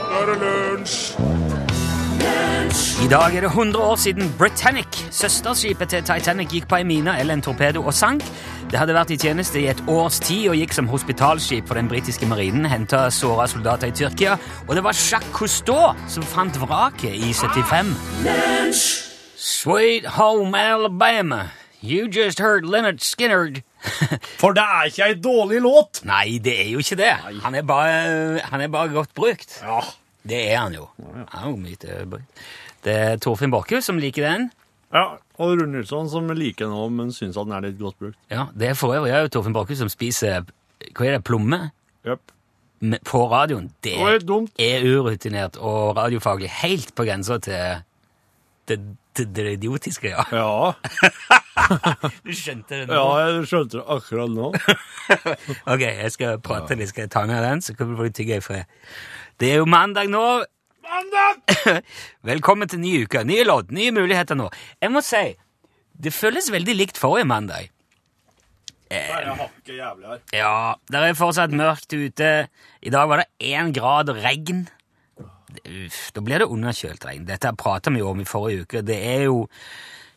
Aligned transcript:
nå 0.00 0.20
er 0.20 0.32
det 0.32 0.40
lunsj! 0.44 0.98
I 3.04 3.08
dag 3.08 3.34
er 3.36 3.40
det 3.40 3.50
100 3.50 3.84
år 3.84 3.96
siden 3.96 4.34
Britannic, 4.38 4.86
søsterskipet 5.10 5.88
til 5.88 6.02
Titanic, 6.04 6.52
gikk 6.52 6.68
på 6.68 6.76
ei 6.76 6.84
mine 6.84 7.14
eller 7.18 7.34
en 7.34 7.42
torpedo 7.42 7.82
og 7.82 7.94
sank. 7.96 8.22
Det 8.70 8.78
hadde 8.78 8.94
vært 8.94 9.10
i 9.10 9.16
tjeneste 9.18 9.58
i 9.60 9.66
et 9.72 9.80
års 9.88 10.20
tid 10.22 10.50
og 10.52 10.58
gikk 10.60 10.76
som 10.76 10.88
hospitalskip 10.88 11.66
for 11.66 11.80
den 11.80 11.88
britiske 11.88 12.28
marinen, 12.28 12.68
henta 12.70 13.08
såra 13.10 13.48
soldater 13.50 13.90
i 13.90 13.96
Tyrkia, 13.96 14.36
og 14.68 14.76
det 14.76 14.84
var 14.84 14.94
Jacques 14.94 15.32
Cousteau 15.34 15.96
som 16.08 16.22
fant 16.22 16.60
vraket 16.60 17.16
i 17.16 17.32
75. 17.32 17.96
Sweet 19.36 20.06
home 20.20 20.54
Alabama, 20.54 21.50
you 21.80 22.06
just 22.06 22.38
heard 22.38 22.66
Leonard 22.66 23.00
Skinner 23.00 23.64
For 24.40 24.52
det 24.56 24.62
er 24.64 24.88
ikke 24.90 25.06
ei 25.08 25.14
dårlig 25.24 25.60
låt! 25.64 26.02
Nei, 26.08 26.38
det 26.44 26.54
er 26.66 26.70
jo 26.74 26.82
ikke 26.82 26.98
det. 27.00 27.10
Han 27.44 27.54
er 27.56 27.62
bare, 27.68 28.40
han 28.50 28.60
er 28.64 28.68
bare 28.72 28.92
godt 28.92 29.14
brukt. 29.16 29.56
Ja. 29.64 29.80
Det 30.28 30.40
er 30.52 30.58
han 30.66 30.74
jo. 30.76 30.88
Han 31.00 31.26
er 31.26 31.46
jo 31.48 31.56
mye 31.56 32.00
brukt. 32.12 32.42
Det 32.84 32.94
er 32.96 33.16
Torfinn 33.20 33.52
Bakhus 33.52 33.84
som 33.88 33.98
liker 34.00 34.26
den. 34.28 34.50
ja. 34.92 35.06
Og 35.40 35.54
Rune 35.56 35.70
Nilsson 35.72 36.08
som 36.12 36.26
liker 36.36 36.66
den 36.66 36.74
òg, 36.76 36.90
men 36.92 37.12
syns 37.16 37.38
at 37.40 37.46
den 37.48 37.54
er 37.56 37.62
litt 37.64 37.78
godt 37.80 37.96
brukt. 38.02 38.18
Ja, 38.28 38.42
Det 38.52 38.68
er 38.68 38.74
for 38.76 38.92
øvrig 38.92 39.14
òg 39.16 39.30
Torfinn 39.32 39.54
Bakhus 39.56 39.78
som 39.80 39.88
spiser 39.88 40.42
hva 40.92 41.06
er 41.06 41.14
det, 41.16 41.24
plomme 41.24 41.70
Yep. 42.04 42.32
på 43.08 43.22
radioen. 43.32 43.70
Det 43.84 43.94
Det 44.56 44.66
er 44.74 44.84
urutinert 44.84 45.56
og 45.56 45.96
radiofaglig 45.96 46.48
helt 46.60 46.92
på 46.94 47.04
grensa 47.08 47.38
til 47.40 47.80
det, 48.68 48.78
det, 49.16 49.26
det 49.36 49.46
idiotiske, 49.56 50.12
ja. 50.12 50.24
Ja, 50.32 50.72
Du 52.26 52.32
skjønte 52.36 52.82
det 52.82 52.86
nå? 52.90 52.94
ja 52.96 53.26
jeg 53.26 53.48
skjønte 53.50 53.80
det 53.80 53.84
akkurat 53.96 54.32
nå. 54.34 54.50
Ok, 55.72 55.84
jeg 55.84 56.14
skal 56.14 56.40
prate 56.44 56.78
litt, 56.78 56.92
skal 56.92 57.06
jeg 57.06 57.12
ta 57.14 57.24
ned 57.28 57.42
den, 57.46 57.64
så 57.64 57.74
kan 57.78 57.90
du 57.90 57.98
få 57.98 58.08
tygge 58.14 58.40
i 58.40 58.44
fred. 58.44 58.80
Det 59.40 59.52
er 59.54 59.60
jo 59.62 59.68
mandag 59.70 60.10
nå. 60.12 60.24
Mandag! 60.86 61.82
Velkommen 62.32 62.70
til 62.70 62.82
ny 62.82 62.94
uke. 63.04 63.22
Nye 63.28 63.44
lodd, 63.46 63.70
nye 63.74 63.92
muligheter 63.94 64.38
nå. 64.38 64.48
Jeg 64.82 64.92
må 64.94 65.02
si, 65.04 65.26
det 66.00 66.14
føles 66.16 66.50
veldig 66.52 66.76
likt 66.78 67.00
forrige 67.00 67.28
mandag. 67.30 67.70
Jeg 68.90 69.34
hakket 69.38 69.76
jævlig 69.76 70.08
her. 70.10 70.22
Ja, 70.34 70.54
det 70.90 71.02
er 71.06 71.18
fortsatt 71.18 71.54
mørkt 71.54 71.94
ute. 71.94 72.30
I 72.82 72.90
dag 72.90 73.06
var 73.10 73.22
det 73.22 73.52
én 73.52 73.70
grad 73.76 74.10
og 74.10 74.18
regn. 74.18 74.64
Uff, 75.60 76.00
da 76.14 76.22
blir 76.26 76.42
det 76.42 76.48
underkjølt 76.50 77.06
regn. 77.06 77.28
Dette 77.28 77.52
pratet 77.58 77.94
vi 77.94 78.02
jo 78.02 78.10
om 78.10 78.22
i 78.22 78.26
forrige 78.26 78.66
uke. 78.66 78.82
Det 78.86 78.98
er 78.98 79.28
jo 79.28 79.44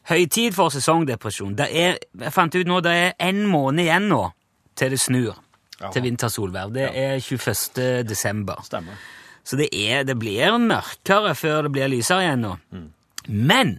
høytid 0.09 0.53
for 0.55 0.73
sesongdepresjon. 0.73 1.55
Det 1.57 1.67
er, 1.71 1.97
jeg 2.19 2.33
fant 2.35 2.55
ut 2.55 2.67
nå, 2.69 2.79
det 2.83 2.93
er 2.93 3.13
en 3.29 3.43
måned 3.49 3.85
igjen 3.85 4.09
nå 4.11 4.23
til 4.79 4.93
det 4.95 4.99
snur. 4.99 5.39
Til 5.93 6.05
vintersolvær. 6.05 6.69
Det 6.71 6.85
er 6.95 7.17
21. 7.19 8.03
desember. 8.07 8.61
Stemmer. 8.63 8.99
Så 9.43 9.57
det, 9.59 9.67
er, 9.75 10.05
det 10.07 10.15
blir 10.21 10.53
mørkere 10.63 11.33
før 11.35 11.65
det 11.65 11.73
blir 11.75 11.89
lysere 11.91 12.23
igjen 12.23 12.45
nå. 12.45 12.53
Men 13.27 13.73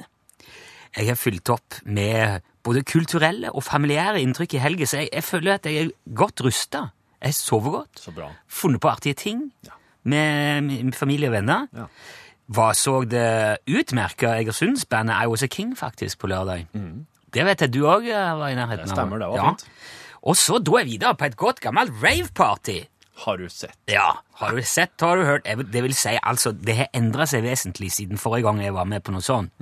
jeg 0.94 1.08
har 1.08 1.16
fylt 1.19 1.48
opp 1.55 1.78
med 1.89 2.44
både 2.64 2.83
kulturelle 2.88 3.50
og 3.53 3.64
familiære 3.64 4.20
inntrykk 4.25 4.55
i 4.56 4.61
helga, 4.62 4.86
så 4.88 5.00
jeg, 5.03 5.09
jeg 5.12 5.25
føler 5.25 5.56
at 5.56 5.66
jeg 5.69 5.81
er 5.86 5.94
godt 6.16 6.44
rusta. 6.44 6.84
Jeg 7.25 7.34
sover 7.38 7.78
godt, 7.78 8.00
Så 8.05 8.12
bra. 8.12 8.28
funnet 8.48 8.81
på 8.84 8.88
artige 8.92 9.14
ting 9.16 9.41
med, 10.05 10.62
med 10.69 10.92
familie 10.97 11.28
og 11.33 11.38
venner. 11.38 11.66
Ja. 11.72 11.86
Hva 12.53 12.73
så 12.77 12.98
det 13.09 13.64
utmerka 13.70 14.34
Egersundsbandet 14.37 15.17
I 15.17 15.28
Was 15.31 15.45
A 15.47 15.48
King 15.48 15.73
faktisk 15.78 16.20
på 16.20 16.28
lørdag? 16.28 16.67
Det 17.34 17.45
vet 17.47 17.62
jeg 17.64 17.73
du 17.73 17.84
òg 17.89 18.09
var 18.11 18.48
i 18.50 18.56
nærheten 18.59 18.84
Det 18.84 18.92
stemmer, 18.92 19.23
det 19.23 19.31
var 19.33 19.41
ja. 19.41 19.53
fint. 19.55 19.64
Og 20.25 20.37
så 20.41 20.59
dro 20.65 20.78
jeg 20.81 20.89
videre 20.92 21.17
på 21.20 21.27
et 21.28 21.37
godt 21.37 21.61
gammelt 21.61 21.92
rave-party. 22.03 22.83
Har 23.25 23.38
du 23.38 23.47
sett? 23.49 23.77
Ja, 23.91 24.10
har 24.41 24.56
du 24.56 24.62
sett, 24.66 24.94
har 25.00 25.16
du 25.16 25.25
hørt? 25.25 25.47
Det 25.47 25.83
vil 25.84 25.94
si, 25.94 26.16
altså, 26.19 26.53
det 26.53 26.77
har 26.81 26.88
endra 26.97 27.27
seg 27.31 27.44
vesentlig 27.47 27.93
siden 27.94 28.19
forrige 28.19 28.49
gang 28.49 28.62
jeg 28.65 28.75
var 28.75 28.88
med 28.91 29.04
på 29.06 29.15
noe 29.15 29.25
sånt. 29.25 29.53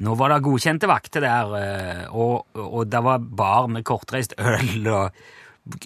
Nå 0.00 0.14
var 0.16 0.32
det 0.32 0.40
godkjente 0.44 0.88
vakter 0.88 1.24
der, 1.24 1.50
eh, 1.58 2.04
og, 2.16 2.46
og 2.56 2.86
det 2.88 3.02
var 3.04 3.20
bar 3.20 3.66
med 3.68 3.84
kortreist 3.84 4.36
øl 4.38 4.86
og 4.88 5.18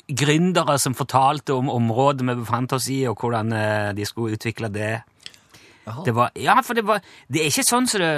gründere 0.07 0.77
som 0.79 0.95
fortalte 0.95 1.57
om 1.57 1.73
området 1.73 2.27
vi 2.29 2.37
befant 2.39 2.77
oss 2.77 2.87
i, 2.93 3.01
og 3.11 3.19
hvordan 3.19 3.53
eh, 3.59 3.89
de 3.97 4.07
skulle 4.07 4.37
utvikle 4.37 4.71
det. 4.71 4.93
Det 6.05 6.15
var, 6.17 6.31
ja, 6.41 6.57
for 6.65 6.75
det 6.79 6.85
var 6.89 7.03
Det 7.29 7.43
er 7.43 7.51
ikke 7.53 7.65
sånn 7.67 7.89
som 7.91 8.01
det 8.01 8.15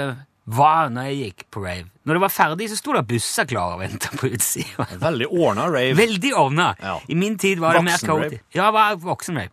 var 0.47 0.87
når 0.95 1.09
jeg 1.09 1.17
gikk 1.19 1.41
på 1.51 1.61
rave. 1.65 1.89
Når 2.07 2.15
det 2.15 2.21
var 2.23 2.31
ferdig, 2.31 2.69
så 2.71 2.77
sto 2.79 2.93
det 2.95 3.01
busser 3.09 3.47
klare 3.49 3.75
og 3.75 3.81
venta 3.83 4.13
på 4.15 4.29
utsida. 4.31 4.85
Veldig 5.01 5.27
ordna 5.27 5.65
rave. 5.67 5.97
Veldig 5.99 6.31
ordna. 6.39 6.69
Ja. 6.79 6.93
I 7.11 7.17
min 7.19 7.35
tid 7.41 7.59
var 7.59 7.75
det 7.75 7.83
mer 7.89 7.99
kaotisk. 7.99 8.45
Ja, 8.55 8.69
det 8.69 8.75
var 8.77 8.95
voksen-rave. 9.03 9.51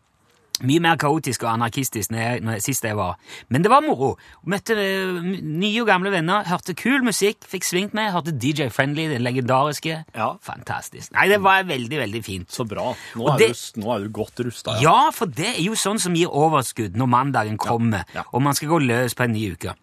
Mye 0.62 0.78
mer 0.78 0.94
kaotisk 1.02 1.42
og 1.42 1.48
anarkistisk 1.56 2.12
når 2.14 2.20
jeg, 2.22 2.40
når 2.46 2.52
jeg, 2.54 2.62
sist 2.62 2.84
jeg 2.86 2.94
var. 2.94 3.16
Men 3.50 3.64
det 3.64 3.70
var 3.72 3.82
moro. 3.82 4.12
Møtte 4.46 4.76
uh, 4.78 5.16
nye 5.42 5.80
og 5.82 5.88
gamle 5.88 6.12
venner, 6.14 6.44
hørte 6.46 6.76
kul 6.78 7.02
musikk, 7.02 7.42
fikk 7.50 7.66
svingt 7.66 7.96
med, 7.98 8.12
hørte 8.14 8.30
DJ 8.30 8.68
Friendly, 8.70 9.08
den 9.10 9.24
legendariske. 9.26 9.96
Ja. 10.14 10.28
Fantastisk. 10.46 11.10
Nei, 11.16 11.26
det 11.32 11.40
var 11.42 11.66
veldig, 11.66 11.98
veldig 12.04 12.22
fint. 12.22 12.52
Så 12.54 12.68
bra. 12.70 12.92
Nå 13.18 13.26
er, 13.32 13.40
det- 13.42 13.50
du, 13.74 13.80
nå 13.82 13.90
er 13.96 14.06
du 14.06 14.12
godt 14.14 14.44
rusta. 14.46 14.76
Ja, 14.84 15.10
for 15.10 15.26
det 15.26 15.56
er 15.56 15.62
jo 15.66 15.74
sånn 15.74 15.98
som 15.98 16.14
gir 16.14 16.30
overskudd 16.30 16.94
når 17.02 17.10
mandagen 17.18 17.58
kommer, 17.58 18.06
Ja. 18.14 18.22
og 18.30 18.42
man 18.46 18.54
skal 18.54 18.68
gå 18.76 18.78
løs 18.86 19.18
på 19.18 19.26
en 19.26 19.34
ny 19.34 19.48
uke. 19.58 19.74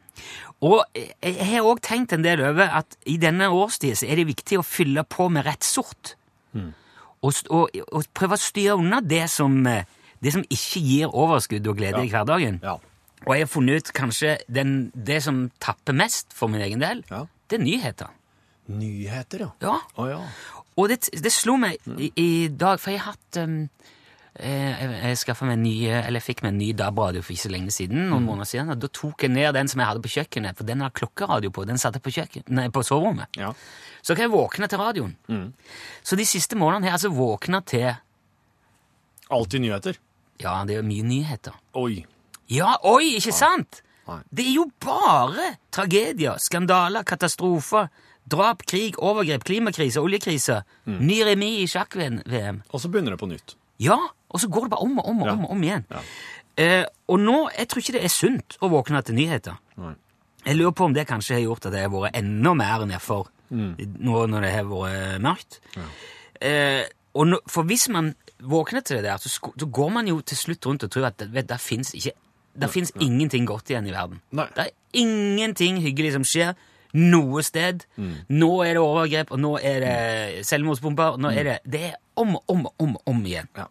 Og 0.61 0.83
jeg 0.95 1.35
har 1.51 1.65
òg 1.67 1.79
tenkt 1.83 2.13
en 2.13 2.21
del 2.23 2.39
over 2.45 2.69
at 2.77 2.95
i 3.09 3.17
denne 3.17 3.47
årstida 3.51 3.97
så 3.97 4.07
er 4.07 4.21
det 4.21 4.27
viktig 4.29 4.59
å 4.59 4.63
fylle 4.63 5.03
på 5.03 5.27
med 5.33 5.43
rett 5.49 5.65
sort. 5.65 6.15
Og, 6.55 7.33
og, 7.53 7.69
og 7.91 8.05
prøve 8.17 8.37
å 8.37 8.41
styre 8.41 8.77
unna 8.79 8.99
det 9.01 9.27
som, 9.29 9.59
eh, 9.67 9.83
det 10.21 10.33
som 10.35 10.43
ikke 10.43 10.81
gir 10.85 11.07
overskudd 11.13 11.67
og 11.67 11.77
glede 11.77 11.97
Ja. 11.97 12.03
i 12.05 12.09
hverdagen. 12.09 12.59
Ja. 12.63 12.77
Og 13.25 13.35
jeg 13.35 13.43
har 13.45 13.47
funnet 13.53 13.75
ut 13.81 13.93
kanskje 13.93 14.37
den, 14.49 14.91
det 14.95 15.21
som 15.23 15.51
tapper 15.59 15.93
mest 15.93 16.33
for 16.33 16.47
min 16.49 16.61
egen 16.61 16.79
del, 16.81 17.03
Ja. 17.11 17.25
det 17.49 17.59
er 17.59 17.63
nyheter. 17.63 18.09
Nyheter, 18.69 19.51
ja. 19.61 19.79
Ja. 19.97 20.19
Og 20.77 20.87
det, 20.89 21.09
det 21.11 21.31
slo 21.33 21.57
meg 21.57 21.77
i, 21.97 22.11
i 22.15 22.47
dag, 22.47 22.79
for 22.79 22.91
jeg 22.91 23.01
har 23.01 23.13
hatt 23.13 23.37
um, 23.43 23.69
eh, 24.39 25.09
Jeg, 25.11 25.17
jeg 25.27 25.35
meg 25.41 25.53
en 25.57 25.63
ny, 25.63 25.73
eller 25.89 26.19
jeg 26.21 26.23
fikk 26.29 26.43
meg 26.45 26.53
en 26.53 26.57
ny 26.61 26.69
DAB-radio 26.73 27.21
for 27.21 27.33
ikke 27.33 27.43
så 27.49 27.51
lenge 27.51 27.71
siden. 27.75 28.05
noen 28.09 28.23
måneder 28.25 28.47
siden, 28.47 28.69
og 28.71 28.79
Da 28.79 28.87
tok 28.87 29.23
jeg 29.25 29.33
ned 29.35 29.53
den 29.53 29.67
som 29.67 29.79
jeg 29.81 29.87
hadde 29.89 30.01
på 30.05 30.13
kjøkkenet, 30.15 30.55
for 30.57 30.63
den 30.63 30.81
har 30.81 30.89
klokkeradio 30.95 31.51
på. 31.51 31.65
Den 31.67 31.77
satte 31.77 31.99
jeg 31.99 32.05
på, 32.07 32.13
kjøkken, 32.15 32.43
nei, 32.55 32.69
på 32.69 32.83
soverommet. 32.87 33.27
ja. 33.37 33.53
Så 34.01 34.15
kan 34.15 34.23
jeg 34.25 34.31
våkne 34.33 34.67
til 34.67 34.79
radioen. 34.79 35.11
Så 36.03 36.15
de 36.17 36.25
siste 36.25 36.55
månedene 36.57 36.87
har 36.89 36.97
jeg 36.97 37.03
altså 37.03 37.11
våkna 37.13 37.59
til 37.65 37.91
Alltid 39.29 39.61
nyheter. 39.61 39.97
Ja, 40.41 40.63
det 40.65 40.77
er 40.79 40.83
mye 40.87 41.03
nyheter. 41.05 41.53
Oi. 41.79 42.03
Ja, 42.51 42.75
oi, 42.83 43.15
ikke 43.19 43.33
sant? 43.33 43.81
Nei. 44.07 44.19
Det 44.33 44.45
er 44.47 44.53
jo 44.57 44.65
bare 44.83 45.51
tragedier, 45.71 46.39
skandaler, 46.41 47.03
katastrofer, 47.07 47.87
drap, 48.27 48.65
krig, 48.67 48.97
overgrep, 48.99 49.43
klimakrise, 49.47 50.01
oljekrise, 50.01 50.61
ny 50.87 51.21
remis 51.27 51.61
i 51.63 51.67
sjakk-VM. 51.71 52.61
Og 52.73 52.81
så 52.81 52.89
begynner 52.91 53.15
det 53.15 53.19
på 53.21 53.29
nytt. 53.31 53.55
Ja, 53.81 53.97
og 54.31 54.39
så 54.41 54.49
går 54.51 54.67
det 54.67 54.73
bare 54.75 54.85
om 54.85 54.99
og 54.99 55.07
om 55.09 55.21
og 55.21 55.27
Ja. 55.27 55.33
om, 55.33 55.45
og 55.45 55.51
om 55.51 55.61
igjen. 55.63 55.85
Ja. 55.91 56.01
Eh, 56.57 56.85
og 57.07 57.19
nå, 57.19 57.49
jeg 57.57 57.67
tror 57.67 57.81
ikke 57.81 57.93
det 57.93 58.03
er 58.03 58.09
sunt 58.13 58.57
å 58.61 58.69
våkne 58.69 59.01
til 59.03 59.15
nyheter. 59.15 59.57
Nei. 59.77 59.93
Jeg 60.45 60.57
lurer 60.57 60.71
på 60.73 60.85
om 60.85 60.93
det 60.93 61.07
kanskje 61.07 61.35
har 61.37 61.41
gjort 61.45 61.65
at 61.69 61.73
jeg 61.73 61.81
har 61.87 61.89
vært 61.93 62.15
enda 62.17 62.53
mer 62.55 62.85
nedfor 62.85 63.27
Mm. 63.51 63.75
nå 63.99 64.27
når 64.31 64.41
det 64.41 64.51
har 64.53 64.63
vært 64.63 65.21
mørkt. 65.21 65.59
Eh, 66.41 66.83
og 67.15 67.27
nå, 67.27 67.39
for 67.51 67.63
hvis 67.67 67.89
man 67.91 68.13
våkner 68.41 68.83
til 68.85 68.99
det 68.99 69.05
der, 69.05 69.21
så, 69.21 69.29
så 69.29 69.67
går 69.67 69.89
man 69.93 70.09
jo 70.09 70.19
til 70.25 70.37
slutt 70.37 70.65
rundt 70.65 70.85
og 70.87 70.91
tror 70.93 71.09
at 71.11 71.23
vet, 71.29 71.49
det 71.49 71.59
fins 71.61 71.93
ikke 71.97 72.15
det 72.51 72.67
finnes 72.71 72.91
ingenting 72.99 73.45
godt 73.47 73.71
igjen 73.71 73.87
i 73.87 73.93
verden. 73.95 74.19
Nei. 74.35 74.47
Det 74.55 74.65
er 74.65 74.99
ingenting 74.99 75.79
hyggelig 75.83 76.15
som 76.17 76.25
skjer 76.27 76.57
noe 76.99 77.43
sted. 77.47 77.85
Mm. 77.95 78.15
Nå 78.41 78.49
er 78.65 78.75
det 78.75 78.83
overgrep, 78.83 79.31
og 79.31 79.39
nå 79.39 79.53
er 79.63 79.77
det 79.85 80.45
selvmordsbomber. 80.47 81.19
Nå 81.21 81.31
er 81.31 81.47
det, 81.47 81.57
det 81.63 81.83
er 81.93 81.95
om 82.19 82.35
og 82.35 82.51
om 82.51 82.65
og 82.67 82.83
om, 82.83 82.97
om 83.13 83.23
igjen. 83.25 83.47
Ja. 83.55 83.69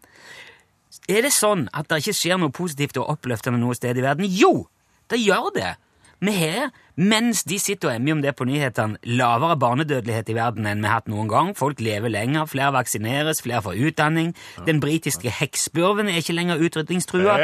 Er 1.10 1.26
det 1.26 1.32
sånn 1.34 1.66
at 1.76 1.90
det 1.90 2.00
ikke 2.02 2.16
skjer 2.16 2.40
noe 2.40 2.54
positivt 2.54 2.98
og 3.00 3.12
oppløftende 3.12 3.60
noe 3.60 3.76
sted 3.76 3.98
i 3.98 4.04
verden? 4.04 4.28
Jo, 4.32 4.64
det 5.12 5.20
gjør 5.20 5.52
det. 5.54 5.74
Vi 6.20 6.32
har, 6.36 6.66
mens 7.00 7.42
de 7.48 7.56
sitter 7.58 7.88
og 7.88 7.94
emmer 7.96 8.12
om 8.12 8.20
det 8.20 8.34
på 8.36 8.44
nyhetene, 8.44 8.98
lavere 9.08 9.54
barnedødelighet 9.56 10.28
i 10.28 10.34
verden 10.36 10.66
enn 10.68 10.82
vi 10.84 10.88
har 10.90 10.98
hatt 11.00 11.08
noen 11.08 11.30
gang. 11.32 11.52
Folk 11.56 11.80
lever 11.80 12.12
lenger, 12.12 12.44
flere 12.50 12.74
vaksineres, 12.76 13.40
flere 13.40 13.62
får 13.64 13.78
utdanning. 13.88 14.34
Den 14.66 14.82
britiske 14.84 15.32
hekkspurven 15.38 16.10
er 16.12 16.20
ikke 16.20 16.36
lenger 16.36 16.60
utrydningstrua. 16.60 17.38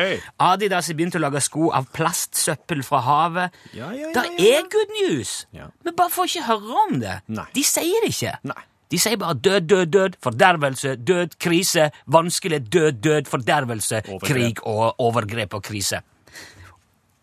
Adidas 0.44 0.90
har 0.92 0.98
begynt 0.98 1.16
å 1.16 1.22
lage 1.24 1.40
sko 1.46 1.70
av 1.72 1.88
plastsøppel 1.96 2.84
fra 2.84 3.00
havet. 3.06 3.56
Ja, 3.72 3.88
ja, 3.96 4.10
ja, 4.12 4.24
det 4.36 4.50
er 4.52 4.68
good 4.72 4.92
news! 5.00 5.46
Ja. 5.56 5.70
Vi 5.84 5.94
bare 5.96 6.12
får 6.12 6.28
ikke 6.34 6.48
høre 6.50 6.80
om 6.86 6.98
det. 7.00 7.20
Nei. 7.32 7.46
De 7.56 7.64
sier 7.64 8.04
det 8.04 8.12
ikke. 8.12 8.34
Nei. 8.52 8.60
De 8.92 9.00
sier 9.02 9.16
bare 9.18 9.34
død, 9.42 9.64
død, 9.66 9.86
død, 9.90 10.18
fordervelse, 10.22 10.92
død, 11.02 11.32
krise, 11.42 11.88
vanskelig, 12.12 12.60
død, 12.70 13.00
død, 13.02 13.30
fordervelse, 13.32 14.02
Overgrep. 14.04 14.28
krig 14.28 14.60
og 14.68 15.00
overgrep 15.02 15.56
og 15.58 15.64
krise. 15.66 16.02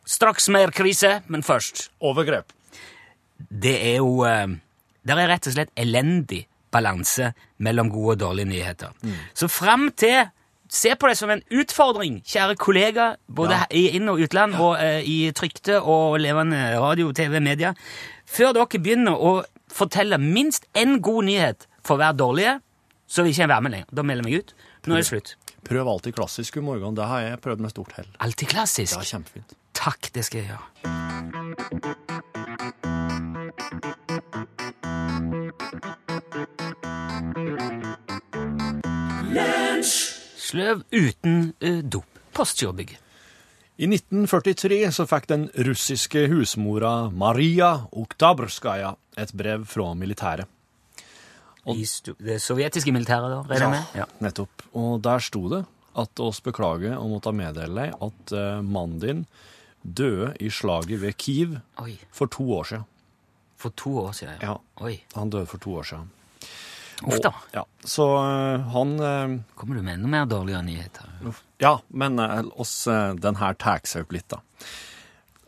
Straks 0.06 0.50
mer 0.52 0.72
krise, 0.76 1.22
men 1.32 1.44
først. 1.44 1.90
Overgrep. 2.04 2.52
Det 3.50 3.76
er 3.94 3.98
jo 4.02 4.24
eh, 4.28 4.48
Det 5.04 5.16
er 5.18 5.28
rett 5.32 5.48
og 5.48 5.54
slett 5.56 5.72
elendig 5.80 6.46
balanse 6.74 7.34
mellom 7.62 7.90
gode 7.94 8.16
og 8.16 8.20
dårlige 8.24 8.50
nyheter. 8.50 8.94
Så 9.38 9.48
fram 9.52 9.92
til 10.00 10.24
se 10.74 10.96
på 10.98 11.06
det 11.08 11.18
som 11.20 11.30
en 11.30 11.44
utfordring, 11.54 12.16
kjære 12.26 12.56
kollega, 12.58 13.12
både 13.30 13.52
Ja. 13.60 13.66
i 13.70 13.84
inn- 13.94 14.10
og 14.10 14.18
utland, 14.26 14.56
og 14.58 14.80
eh, 14.82 15.04
i 15.06 15.32
trykte 15.32 15.78
og 15.84 16.18
levende 16.20 16.80
radio, 16.82 17.12
TV, 17.14 17.38
media. 17.40 17.76
Før 18.26 18.54
dere 18.58 18.80
begynner 18.82 19.14
å 19.14 19.44
fortelle 19.70 20.18
minst 20.18 20.66
én 20.74 20.98
god 21.00 21.26
nyhet 21.30 21.68
for 21.86 21.98
hver 22.02 22.14
dårlige, 22.18 22.56
så 23.08 23.22
vil 23.22 23.32
ikke 23.36 23.44
jeg 23.46 23.50
være 23.54 23.62
med 23.62 23.72
lenger. 23.76 23.88
Da 23.94 24.02
melder 24.02 24.24
jeg 24.26 24.32
meg 24.34 24.40
ut. 24.42 24.54
Nå 24.88 24.96
er 24.98 25.04
det 25.04 25.10
slutt. 25.12 25.36
Prøv 25.64 25.88
alltid 25.88 26.16
klassisk, 26.18 26.56
God 26.58 26.64
morgen. 26.64 26.96
Det 26.98 27.06
har 27.06 27.22
jeg 27.22 27.42
prøvd 27.44 27.60
med 27.62 27.70
stort 27.70 27.92
hell. 28.00 28.08
Alltid 28.20 28.48
klassisk. 28.50 28.98
Det 28.98 29.06
er 29.06 29.12
kjempefint. 29.18 29.54
Takk, 29.74 30.10
det 30.14 30.26
skal 30.26 30.40
jeg 30.44 30.48
gjøre. 30.48 31.74
Sløv 40.38 40.84
uten 40.94 41.54
uh, 41.64 41.80
dop. 41.84 42.08
Postjobbing. 42.34 42.90
I 43.78 43.86
1943 43.90 44.80
så 44.96 45.06
fikk 45.10 45.28
den 45.30 45.44
russiske 45.68 46.24
husmora 46.32 47.10
Maria 47.14 47.72
Oktabrskaja 47.94 48.94
et 49.22 49.34
brev 49.38 49.66
fra 49.70 49.92
militæret. 49.98 50.50
I 51.70 51.86
sto- 51.88 52.16
det 52.20 52.40
sovjetiske 52.44 52.92
militæret, 52.92 53.30
da? 53.32 53.42
Regner 53.48 53.64
jeg 53.64 53.72
med? 53.76 54.00
Ja. 54.02 54.08
nettopp. 54.26 54.66
Og 54.76 54.98
der 55.06 55.22
sto 55.24 55.46
det 55.54 55.62
at 56.02 56.20
oss 56.26 56.42
beklager 56.44 56.98
å 56.98 57.06
måtte 57.12 57.32
meddele 57.38 57.86
deg 57.86 58.02
at 58.10 58.34
uh, 58.36 58.62
mannen 58.66 58.98
din 59.02 59.22
døde 59.84 60.34
i 60.40 60.50
slaget 60.50 61.02
ved 61.02 61.14
Kiev 61.20 61.58
Oi. 61.84 61.98
for 62.12 62.32
to 62.32 62.46
år 62.56 62.64
siden. 62.72 62.86
For 63.58 63.70
to 63.80 63.94
år 64.00 64.12
siden. 64.18 64.36
Ja, 64.42 64.58
Oi. 64.84 64.98
han 65.16 65.30
døde 65.30 65.46
for 65.48 65.58
to 65.64 65.76
år 65.80 65.84
siden. 65.88 66.10
Uff 67.04 67.20
da. 67.24 67.32
Ja, 67.52 67.64
så 67.84 68.06
uh, 68.16 68.64
han 68.72 68.92
uh, 69.02 69.40
Kommer 69.60 69.76
du 69.76 69.82
med 69.84 69.98
enda 69.98 70.08
mer 70.08 70.26
dårligere 70.30 70.64
nyheter? 70.64 71.10
Ja, 71.60 71.78
men 71.90 72.20
uh, 72.20 72.46
oss, 72.60 72.86
den 73.20 73.40
her 73.42 73.58
tar 73.60 73.82
seg 73.90 74.06
opp 74.06 74.14
litt, 74.16 74.30
da. 74.32 74.40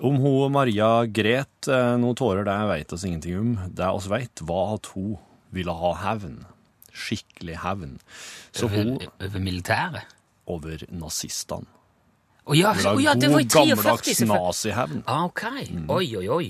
Om 0.04 0.18
hun 0.20 0.52
Maria 0.52 1.06
gret 1.08 1.70
noen 1.72 2.18
tårer, 2.20 2.44
det 2.44 2.56
vet 2.68 2.92
oss 2.92 3.06
ingenting 3.08 3.38
om. 3.40 3.54
Det 3.72 3.88
oss 3.88 4.10
vet, 4.12 4.42
var 4.44 4.74
at 4.76 4.90
hun 4.92 5.14
ville 5.56 5.72
ha 5.72 5.94
hevn. 6.02 6.42
Skikkelig 6.92 7.62
hevn. 7.64 7.94
Så 8.52 8.68
hun 8.68 8.98
Over, 8.98 9.14
over 9.24 9.40
militæret? 9.46 10.12
over 10.52 10.84
nazistene. 10.92 11.66
Å 12.46 12.54
ja, 12.54 12.74
det 12.78 12.86
å 12.86 12.94
oh, 12.94 13.02
ja, 13.02 13.16
det 13.18 13.30
var 13.34 13.42
i 13.42 13.48
god, 13.48 13.54
43, 13.56 13.72
gammeldags 13.74 14.20
nazihevn. 14.30 15.00
Ah, 15.10 15.24
ok. 15.26 15.46
Oi, 15.90 16.06
oi, 16.20 16.28
oi. 16.30 16.50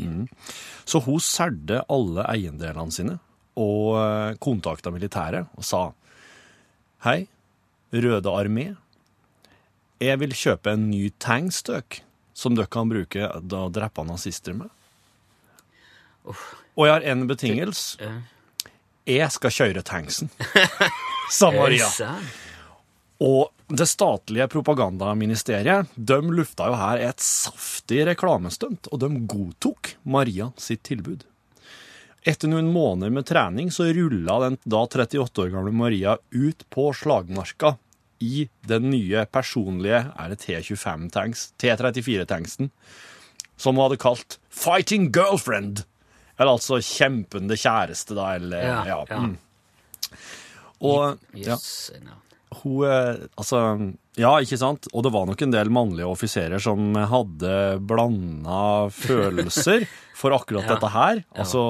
Så 0.84 1.00
hun 1.06 1.22
solgte 1.24 1.86
alle 1.88 2.26
eiendelene 2.34 2.92
sine 2.92 3.16
og 3.56 3.94
eh, 4.02 4.34
kontakta 4.44 4.92
militæret 4.92 5.48
og 5.56 5.64
sa 5.64 5.86
Hei, 7.06 7.30
Røde 7.96 8.32
armé. 8.34 8.74
Jeg 10.04 10.20
vil 10.20 10.36
kjøpe 10.36 10.74
en 10.76 10.90
ny 10.90 11.08
tankstøk 11.22 12.02
som 12.36 12.58
dere 12.58 12.68
kan 12.68 12.90
bruke 12.92 13.30
da 13.48 13.66
å 13.68 13.72
drepe 13.72 14.04
nazister 14.04 14.58
med. 14.58 14.68
Og 16.28 16.88
jeg 16.88 16.92
har 16.92 17.06
en 17.14 17.28
betingelse. 17.30 18.10
Jeg 19.06 19.30
skal 19.32 19.54
kjøre 19.54 19.86
tanksen, 19.86 20.32
sa 21.38 21.54
Maria. 21.54 21.88
Og 23.24 23.52
det 23.68 23.88
statlige 23.90 24.48
propagandaministeriet 24.52 25.94
de 25.96 26.18
lufta 26.36 26.68
jo 26.70 26.76
her 26.80 27.02
et 27.08 27.24
saftig 27.24 28.04
reklamestunt, 28.10 28.92
og 28.92 29.00
de 29.02 29.10
godtok 29.26 29.96
Maria 30.04 30.52
sitt 30.60 30.84
tilbud. 30.86 31.24
Etter 32.26 32.50
noen 32.50 32.72
måneder 32.74 33.14
med 33.14 33.28
trening 33.30 33.72
så 33.74 33.88
rulla 33.94 34.40
den 34.48 34.60
da 34.66 34.84
38 34.84 35.44
år 35.44 35.52
gamle 35.54 35.74
Maria 35.74 36.18
ut 36.34 36.66
på 36.74 36.90
slagmarka 36.98 37.76
i 38.24 38.48
den 38.66 38.90
nye 38.90 39.26
personlige 39.30 40.06
er 40.10 40.32
det 40.32 40.40
T25-tanks, 40.42 41.52
T34-tanksen, 41.62 42.72
som 43.58 43.76
hun 43.76 43.86
hadde 43.86 44.02
kalt 44.02 44.40
Fighting 44.50 45.12
Girlfriend. 45.14 45.84
Eller 46.36 46.58
altså 46.58 46.82
kjempende 46.84 47.56
kjæreste, 47.60 48.16
da, 48.18 48.34
eller 48.40 48.66
Ja, 48.66 48.80
ja. 48.90 49.00
ja. 49.10 49.20
Mm. 49.22 49.38
Og 50.86 51.38
yes, 51.38 51.92
ja. 51.96 52.18
Hun 52.62 52.86
eh, 52.88 53.18
Altså, 53.38 53.60
ja, 54.20 54.32
ikke 54.44 54.58
sant? 54.62 54.88
Og 54.94 55.04
det 55.06 55.12
var 55.16 55.26
nok 55.28 55.42
en 55.44 55.52
del 55.54 55.70
mannlige 55.74 56.08
offiserer 56.08 56.62
som 56.64 56.94
hadde 56.96 57.54
blanda 57.84 58.88
følelser 58.96 59.84
for 60.20 60.32
akkurat 60.38 60.64
Ja. 60.68 60.76
dette 60.76 60.92
her. 60.94 61.24
Altså, 61.36 61.64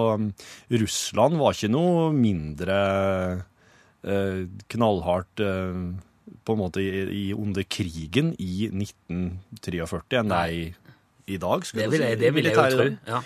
Russland 0.72 1.40
var 1.42 1.56
ikke 1.58 1.72
noe 1.74 2.12
mindre 2.14 2.78
eh, 4.06 4.44
knallhardt 4.76 5.42
eh, 5.42 5.80
på 6.46 6.54
en 6.54 6.62
måte 6.62 6.82
i, 6.82 6.90
i, 7.10 7.26
under 7.34 7.66
krigen 7.66 8.34
i 8.42 8.68
1943 8.70 10.20
enn 10.22 10.30
det 10.32 10.38
er 10.40 10.54
i, 10.54 10.64
i 11.36 11.38
dag. 11.42 11.66
skulle 11.66 11.86
Det 11.86 11.92
vil 11.96 12.02
si, 12.04 12.10
jeg, 12.12 12.20
det 12.22 12.34
vil 12.36 12.50
jeg 12.50 12.56
jo 12.56 12.66
tro. 12.78 12.88
Ja. 13.10 13.22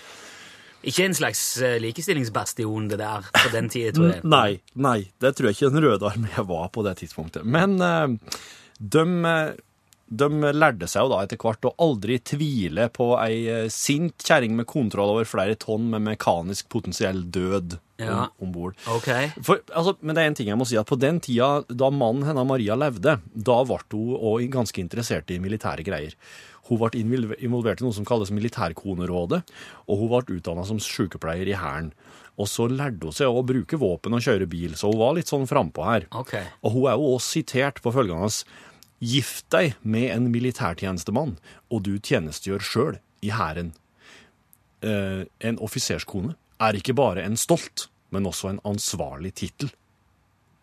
Ikke 0.88 1.04
en 1.10 1.16
slags 1.18 1.42
eh, 1.62 1.78
likestillingsbastion, 1.84 2.88
det 2.92 3.00
der, 3.02 3.26
på 3.36 3.50
den 3.52 3.68
tida, 3.72 3.92
tror 3.98 4.14
jeg. 4.14 4.22
Nei, 4.24 4.60
nei, 4.80 5.00
det 5.20 5.34
tror 5.36 5.50
jeg 5.50 5.58
ikke 5.58 5.74
Den 5.76 5.84
røde 5.90 6.08
armé 6.14 6.46
var 6.48 6.70
på 6.72 6.86
det 6.88 6.98
tidspunktet. 7.02 7.44
Men 7.44 7.76
eh, 7.84 8.38
de, 8.80 9.04
de 10.24 10.30
lærte 10.56 10.88
seg 10.88 11.04
jo 11.04 11.12
da 11.12 11.20
etter 11.26 11.38
hvert 11.42 11.68
å 11.68 11.74
aldri 11.84 12.16
tvile 12.24 12.88
på 12.96 13.10
ei 13.20 13.42
eh, 13.52 13.68
sint 13.74 14.24
kjerring 14.24 14.56
med 14.56 14.70
kontroll 14.72 15.12
over 15.18 15.28
flere 15.28 15.58
tonn 15.60 15.90
med 15.92 16.06
mekanisk 16.08 16.70
potensiell 16.72 17.26
død 17.28 17.76
Ja. 18.00 18.30
om 18.40 18.54
bord. 18.56 18.78
Ok. 18.88 19.10
For, 19.44 19.60
altså, 19.76 19.98
men 20.00 20.16
det 20.16 20.24
er 20.24 20.30
en 20.32 20.38
ting 20.40 20.48
jeg 20.48 20.56
må 20.62 20.64
si, 20.70 20.78
at 20.80 20.88
på 20.88 20.96
den 20.96 21.20
tida 21.20 21.66
da 21.68 21.90
mannen 21.92 22.24
hennes 22.24 22.48
Maria 22.48 22.78
levde, 22.80 23.18
da 23.36 23.58
ble 23.68 23.82
hun 23.92 24.16
òg 24.16 24.48
ganske 24.56 24.80
interessert 24.80 25.36
i 25.36 25.42
militære 25.44 25.84
greier. 25.84 26.16
Hun 26.70 26.80
ble 26.82 27.02
involvert 27.02 27.82
i 27.82 27.86
noe 27.86 27.96
som 27.96 28.06
kalles 28.08 28.32
Militærkonerådet, 28.36 29.42
og 29.90 30.02
hun 30.02 30.12
ble 30.14 30.38
utdanna 30.38 30.66
som 30.68 30.82
sykepleier 30.84 31.50
i 31.50 31.58
Hæren. 31.58 31.92
Og 32.40 32.48
så 32.48 32.70
lærte 32.72 33.10
hun 33.10 33.16
seg 33.16 33.28
å 33.28 33.44
bruke 33.44 33.80
våpen 33.82 34.16
og 34.16 34.24
kjøre 34.24 34.48
bil, 34.50 34.78
så 34.80 34.92
hun 34.92 35.02
var 35.02 35.18
litt 35.18 35.32
sånn 35.32 35.50
frampå 35.50 35.84
her. 35.88 36.08
Okay. 36.22 36.46
Og 36.64 36.78
hun 36.78 36.88
er 36.88 37.00
jo 37.00 37.16
også 37.18 37.40
sitert 37.40 37.82
på 37.84 37.94
følgende 37.96 38.32
Gift 39.00 39.46
deg 39.56 39.78
med 39.88 40.10
en 40.12 40.28
militærtjenestemann, 40.32 41.38
og 41.72 41.84
du 41.88 41.94
tjenestegjør 42.04 42.64
sjøl 42.64 42.98
i 43.24 43.32
hæren. 43.32 43.72
Eh, 44.84 45.24
en 45.40 45.60
offiserskone 45.64 46.36
er 46.60 46.76
ikke 46.76 46.98
bare 47.00 47.24
en 47.24 47.40
stolt, 47.40 47.88
men 48.12 48.28
også 48.28 48.52
en 48.52 48.60
ansvarlig 48.68 49.34
tittel. 49.40 49.72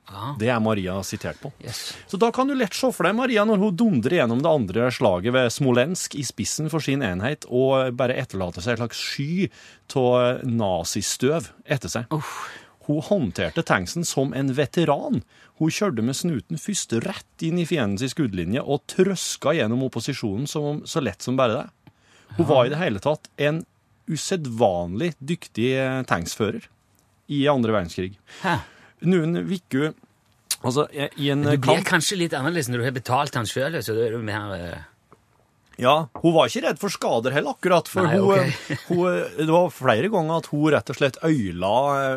Ja. 0.07 0.35
Det 0.39 0.49
er 0.53 0.61
Maria 0.63 0.95
sitert 1.03 1.41
på. 1.43 1.51
Yes. 1.65 1.97
Så 2.07 2.19
da 2.21 2.29
kan 2.35 2.47
du 2.47 2.55
lett 2.55 2.75
se 2.77 2.93
for 2.95 3.09
deg 3.09 3.17
Maria 3.19 3.43
når 3.49 3.59
hun 3.63 3.79
dundrer 3.79 4.21
gjennom 4.21 4.43
det 4.45 4.53
andre 4.53 4.91
slaget 4.95 5.35
ved 5.35 5.51
Smolensk 5.51 6.15
i 6.15 6.23
spissen 6.27 6.71
for 6.71 6.85
sin 6.85 7.03
enhet, 7.03 7.49
og 7.51 7.97
bare 7.99 8.15
etterlater 8.23 8.63
seg 8.63 8.77
en 8.77 8.85
slags 8.85 9.03
sky 9.03 9.49
av 9.99 10.47
nazistøv 10.47 11.51
etter 11.67 11.93
seg. 11.93 12.15
Hun 12.87 13.03
håndterte 13.03 13.65
tanksen 13.67 14.07
som 14.07 14.31
en 14.37 14.53
veteran. 14.55 15.25
Hun 15.59 15.73
kjørte 15.75 16.05
med 16.07 16.15
snuten 16.15 16.61
først 16.61 16.95
rett 17.03 17.43
inn 17.43 17.59
i 17.59 17.67
fiendens 17.67 18.15
skuddlinje 18.15 18.63
og 18.63 18.85
trøska 18.93 19.57
gjennom 19.59 19.83
opposisjonen 19.89 20.47
som, 20.51 20.85
så 20.87 21.03
lett 21.03 21.25
som 21.25 21.39
bare 21.39 21.65
det. 21.65 21.97
Hun 22.37 22.47
var 22.47 22.67
i 22.67 22.71
det 22.71 22.79
hele 22.79 23.03
tatt 23.03 23.27
en 23.43 23.65
usedvanlig 24.07 25.17
dyktig 25.19 25.73
eh, 25.81 26.01
tanksfører 26.07 26.69
i 27.33 27.43
andre 27.51 27.75
verdenskrig. 27.75 28.13
Hæ. 28.45 28.61
Noen 29.05 29.37
uker 29.45 29.93
Altså, 30.65 30.87
i 31.21 31.31
en 31.31 31.45
Du 31.45 31.53
blir 31.53 31.63
kamp 31.65 31.89
kanskje 31.89 32.21
litt 32.23 32.37
annerledes 32.37 32.71
når 32.73 32.83
du 32.83 32.89
har 32.89 32.97
betalt 32.97 33.39
han 33.39 33.49
sjøl, 33.49 33.81
så 33.85 33.97
da 33.97 34.07
er 34.07 34.15
du 34.17 34.23
mer 34.25 34.55
eh, 34.57 34.85
Ja, 35.83 36.09
hun 36.23 36.33
var 36.33 36.49
ikke 36.49 36.63
redd 36.65 36.81
for 36.81 36.93
skader 36.95 37.35
heller, 37.37 37.53
akkurat. 37.53 37.91
For 37.93 38.07
Nei, 38.09 38.17
hun, 38.17 38.31
okay. 38.33 38.79
hun, 38.89 39.19
det 39.37 39.51
var 39.51 39.69
flere 39.77 40.09
ganger 40.09 40.41
at 40.41 40.49
hun 40.49 40.65
rett 40.73 40.93
og 40.95 40.97
slett 40.97 41.21
øyla, 41.21 41.73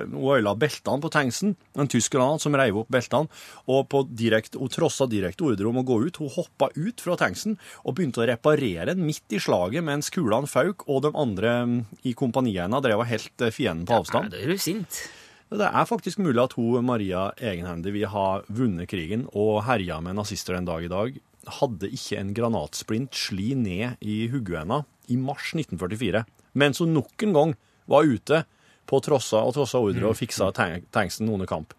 øyla 0.08 0.56
beltene 0.56 1.04
på 1.04 1.12
tanksen. 1.12 1.58
En 1.76 1.92
tysk 1.92 2.16
granat 2.16 2.46
som 2.46 2.56
reiv 2.56 2.80
opp 2.80 2.90
beltene. 2.96 3.28
Og 3.68 3.84
på 3.92 4.06
direkt, 4.08 4.56
hun 4.56 4.72
trossa 4.72 5.10
direkte 5.12 5.44
ordre 5.52 5.68
om 5.68 5.84
å 5.84 5.86
gå 5.92 6.00
ut. 6.08 6.22
Hun 6.24 6.32
hoppa 6.40 6.72
ut 6.80 7.04
fra 7.04 7.20
tanksen 7.20 7.60
og 7.84 8.00
begynte 8.00 8.24
å 8.24 8.32
reparere 8.32 8.94
den 8.94 9.04
midt 9.04 9.36
i 9.36 9.44
slaget 9.44 9.84
mens 9.84 10.08
kulene 10.16 10.48
fauk, 10.48 10.88
og 10.88 11.04
de 11.10 11.14
andre 11.20 11.58
mm, 11.68 11.80
i 12.08 12.16
kompaniet 12.16 12.64
hennes 12.64 12.88
drev 12.88 13.04
og 13.04 13.12
helt 13.12 13.44
eh, 13.44 13.52
fienden 13.52 13.84
på 13.90 14.00
avstand. 14.00 14.32
ja. 14.32 14.40
Da 14.40 14.46
er 14.48 14.56
du 14.56 14.70
sint. 14.70 15.04
Det 15.50 15.66
er 15.66 15.88
faktisk 15.90 16.20
mulig 16.22 16.38
at 16.44 16.54
hun, 16.54 16.86
Maria 16.86 17.32
egenhendig 17.42 17.96
vil 17.96 18.12
ha 18.14 18.28
vunnet 18.54 18.90
krigen 18.92 19.26
og 19.34 19.64
herja 19.66 19.98
med 20.06 20.20
nazister 20.20 20.54
den 20.54 20.68
dag 20.68 20.86
i 20.86 20.92
dag. 20.92 21.18
Hadde 21.60 21.90
ikke 21.90 22.20
en 22.20 22.36
granatsplint 22.38 23.18
sli 23.18 23.56
ned 23.58 23.98
i 24.06 24.28
hodet 24.30 24.62
hennes 24.62 24.86
i 25.10 25.18
mars 25.18 25.56
1944, 25.56 26.22
mens 26.54 26.84
hun 26.84 26.94
nok 26.94 27.26
en 27.26 27.34
gang 27.34 27.56
var 27.90 28.06
ute 28.06 28.44
på 28.86 29.02
trossa 29.02 29.42
og 29.42 29.56
trossa 29.58 29.82
ordre 29.82 30.12
og 30.12 30.20
fiksa 30.22 30.52
tank 30.54 30.86
tanksen 30.94 31.34
under 31.34 31.50
kamp. 31.50 31.74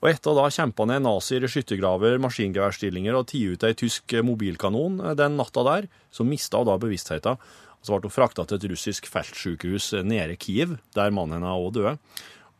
Og 0.00 0.08
etter 0.08 0.32
å 0.32 0.38
da 0.38 0.48
kjempa 0.48 0.88
ned 0.88 1.04
nazier 1.04 1.44
i 1.44 1.52
skyttergraver, 1.52 2.16
maskingeværstillinger 2.24 3.12
og 3.18 3.28
tatt 3.28 3.44
ut 3.44 3.68
ei 3.68 3.76
tysk 3.76 4.16
mobilkanon 4.24 5.02
den 5.20 5.36
natta 5.36 5.66
der, 5.68 5.92
så 6.08 6.24
mista 6.24 6.64
hun 6.64 6.72
da 6.72 6.80
bevisstheten. 6.80 7.36
Så 7.84 7.92
ble 7.92 8.08
hun 8.08 8.16
frakta 8.16 8.48
til 8.48 8.56
et 8.56 8.70
russisk 8.72 9.04
feltsykehus 9.12 9.92
nede 10.00 10.32
i 10.32 10.40
Kiev, 10.40 10.78
der 10.96 11.12
mannen 11.12 11.42
hennes 11.44 11.60
òg 11.60 11.74
døde. 11.76 11.98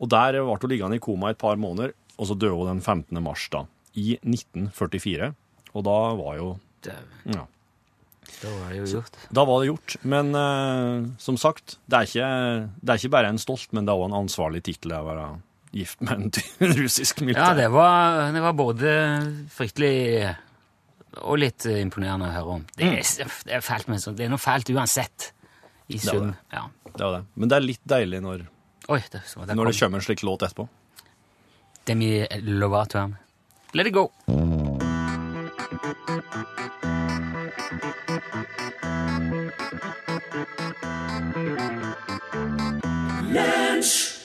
Og 0.00 0.10
der 0.10 0.38
ble 0.38 0.56
hun 0.56 0.72
liggende 0.72 0.98
i 0.98 1.02
koma 1.02 1.30
et 1.32 1.40
par 1.40 1.60
måneder, 1.60 1.94
og 2.16 2.28
så 2.28 2.36
døde 2.36 2.56
hun 2.56 2.70
den 2.74 2.82
15. 2.82 3.22
mars 3.22 3.46
da, 3.52 3.64
i 3.94 4.14
1944. 4.22 5.32
Og 5.74 5.86
da 5.86 5.96
var 6.18 6.36
jo 6.40 6.50
Dæven. 6.80 7.34
Ja. 7.36 7.44
da 8.40 8.50
var 8.54 8.70
det 8.72 8.78
jo 8.78 8.86
gjort. 8.94 9.16
Da 9.36 9.44
var 9.44 9.60
det 9.60 9.68
gjort. 9.68 9.96
Men 10.08 10.32
uh, 10.32 11.08
som 11.20 11.36
sagt, 11.36 11.76
det 11.86 11.98
er, 11.98 12.08
ikke, 12.08 12.28
det 12.80 12.94
er 12.94 13.02
ikke 13.02 13.14
bare 13.16 13.32
en 13.34 13.40
stolt, 13.42 13.68
men 13.76 13.84
det 13.84 13.92
er 13.92 14.00
også 14.00 14.10
en 14.10 14.20
ansvarlig 14.22 14.62
tittel 14.64 14.96
å 14.96 15.02
være 15.04 15.26
gift 15.76 16.00
med 16.02 16.14
en 16.16 16.72
russisk 16.80 17.20
militær. 17.20 17.52
Ja, 17.52 17.58
det 17.58 17.68
var, 17.74 18.30
det 18.34 18.44
var 18.44 18.56
både 18.58 18.94
fryktelig 19.54 20.32
og 21.20 21.40
litt 21.42 21.66
imponerende 21.66 22.30
å 22.30 22.34
høre 22.34 22.56
om. 22.56 22.64
Det 22.78 22.88
er, 22.88 23.36
det 23.46 23.58
er 23.58 23.64
fælt, 23.66 23.90
men 23.90 24.00
det 24.00 24.26
er 24.26 24.32
noe 24.32 24.40
fælt 24.40 24.70
uansett. 24.72 25.32
I 25.90 25.98
sum. 25.98 26.30
det. 26.30 26.54
Ja. 26.54 26.68
Det 26.86 27.02
var 27.02 27.16
det. 27.16 27.22
Men 27.34 27.50
det 27.50 27.56
er 27.56 27.64
litt 27.64 27.86
deilig 27.90 28.20
når, 28.22 28.44
Oi, 28.90 28.98
det, 29.12 29.20
så, 29.22 29.44
det 29.46 29.54
når 29.54 29.70
det 29.70 29.76
kom 29.76 29.84
kommer 29.86 30.00
en 30.00 30.02
slik 30.02 30.22
låt 30.26 30.42
etterpå. 30.42 30.64
Demi 31.86 32.26
Lovato 32.42 32.98
her. 32.98 33.12
Let 33.72 33.86
it 33.86 33.94
go. 33.94 34.08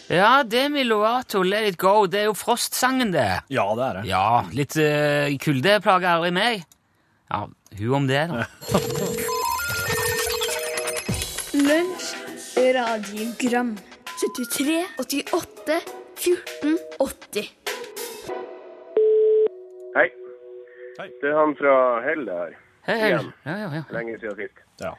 Ja, 0.10 0.44
Demi 0.44 0.84
Lovato, 0.84 1.44
Let 1.44 1.68
It 1.70 1.78
Go. 1.78 2.06
Det 2.10 2.24
er 2.24 2.28
jo 2.32 2.34
Frost-sangen, 2.34 3.14
det. 3.14 3.30
Ja, 3.54 3.66
det 3.78 3.86
er 3.86 3.98
det. 4.00 4.06
Ja, 4.10 4.28
litt 4.56 4.78
uh, 4.82 5.30
kulde 5.42 5.80
plager 5.86 6.16
aldri 6.16 6.34
meg. 6.34 6.66
Ja, 7.30 7.46
hun 7.78 7.98
om 8.02 8.08
det, 8.10 8.28
da. 8.34 8.46
Lunsj, 11.54 12.16
radiogram 12.78 13.76
73, 14.16 14.86
88, 14.98 15.82
14, 16.16 16.78
80 17.00 17.50
Hei. 19.96 20.10
Hei. 21.00 21.08
Det 21.22 21.30
er 21.30 21.36
han 21.36 21.56
fra 21.60 21.74
Hell 22.06 22.30
her. 22.30 22.54
Hei, 22.88 22.96
hei. 22.96 23.10
Igjen. 23.10 23.34
Ja, 23.44 23.56
ja, 23.60 23.68
ja. 23.76 23.82
Lenge 23.92 24.16
siden 24.20 24.38
sist. 24.40 24.62
Ja. 24.80 24.94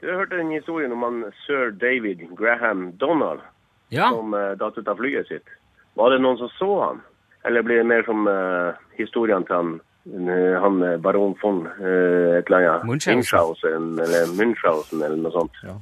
Du 0.00 0.08
har 0.08 0.16
hørt 0.16 0.32
den 0.32 0.50
historien 0.50 0.92
om 0.92 1.04
han 1.04 1.18
sir 1.44 1.74
David 1.76 2.24
Graham 2.38 2.92
Donald 3.00 3.42
ja. 3.88 4.08
som 4.08 4.32
uh, 4.32 4.56
datt 4.56 4.78
ut 4.78 4.88
av 4.88 4.96
flyet 4.96 5.28
sitt. 5.28 5.52
Var 6.00 6.14
det 6.14 6.22
noen 6.24 6.40
som 6.40 6.52
så 6.56 6.70
han? 6.80 7.04
Eller 7.44 7.62
blir 7.62 7.82
det 7.82 7.90
mer 7.92 8.08
som 8.08 8.24
uh, 8.24 8.80
historien 8.96 9.44
til 9.44 9.58
han, 9.58 9.76
uh, 10.08 10.56
han 10.64 10.80
baron 11.04 11.36
von 11.42 11.66
uh, 11.68 12.32
et 12.38 12.48
eller 12.48 12.70
annet 12.70 12.88
Munchausen. 12.88 13.20
Munchausen 13.20 13.92
eller 14.06 14.34
Munchausen 14.40 15.04
eller 15.04 15.20
noe 15.20 15.36
sånt? 15.36 15.62
Ja. 15.68 15.76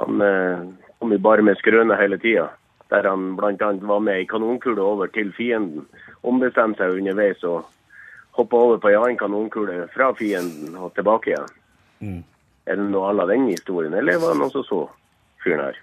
Han 0.00 0.20
kom 0.98 1.10
vi 1.10 1.18
bare 1.18 1.44
med 1.44 1.58
skrøner 1.60 1.98
hele 2.00 2.18
tida. 2.18 2.48
Der 2.90 3.08
han 3.08 3.34
bl.a. 3.36 3.72
var 3.82 4.00
med 4.00 4.20
ei 4.20 4.26
kanonkule 4.30 4.82
over 4.82 5.10
til 5.10 5.32
fienden. 5.34 5.86
Ombestemte 6.22 6.84
seg 6.84 7.00
underveis 7.00 7.42
og 7.44 7.66
hoppa 8.38 8.56
over 8.56 8.80
på 8.82 8.92
ei 8.92 8.98
annen 8.98 9.18
kanonkule 9.18 9.86
fra 9.94 10.12
fienden 10.14 10.76
og 10.78 10.94
tilbake 10.94 11.32
igjen. 11.32 11.48
Mm. 12.00 12.22
Er 12.66 12.78
det 12.78 12.88
noe 12.90 13.10
av 13.10 13.30
den 13.30 13.48
historien, 13.50 13.94
eller 13.94 14.20
var 14.22 14.34
det 14.34 14.40
noen 14.42 14.54
som 14.54 14.64
så 14.66 14.80
fyren 15.42 15.68
her? 15.68 15.80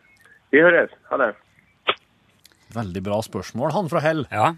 Vi 0.53 0.61
høres. 0.61 0.91
Ha 1.09 1.19
det. 1.19 1.31
Veldig 2.73 3.03
bra 3.05 3.21
spørsmål. 3.21 3.71
Han 3.73 3.89
fra 3.91 4.01
Hell. 4.03 4.25
Ja. 4.31 4.53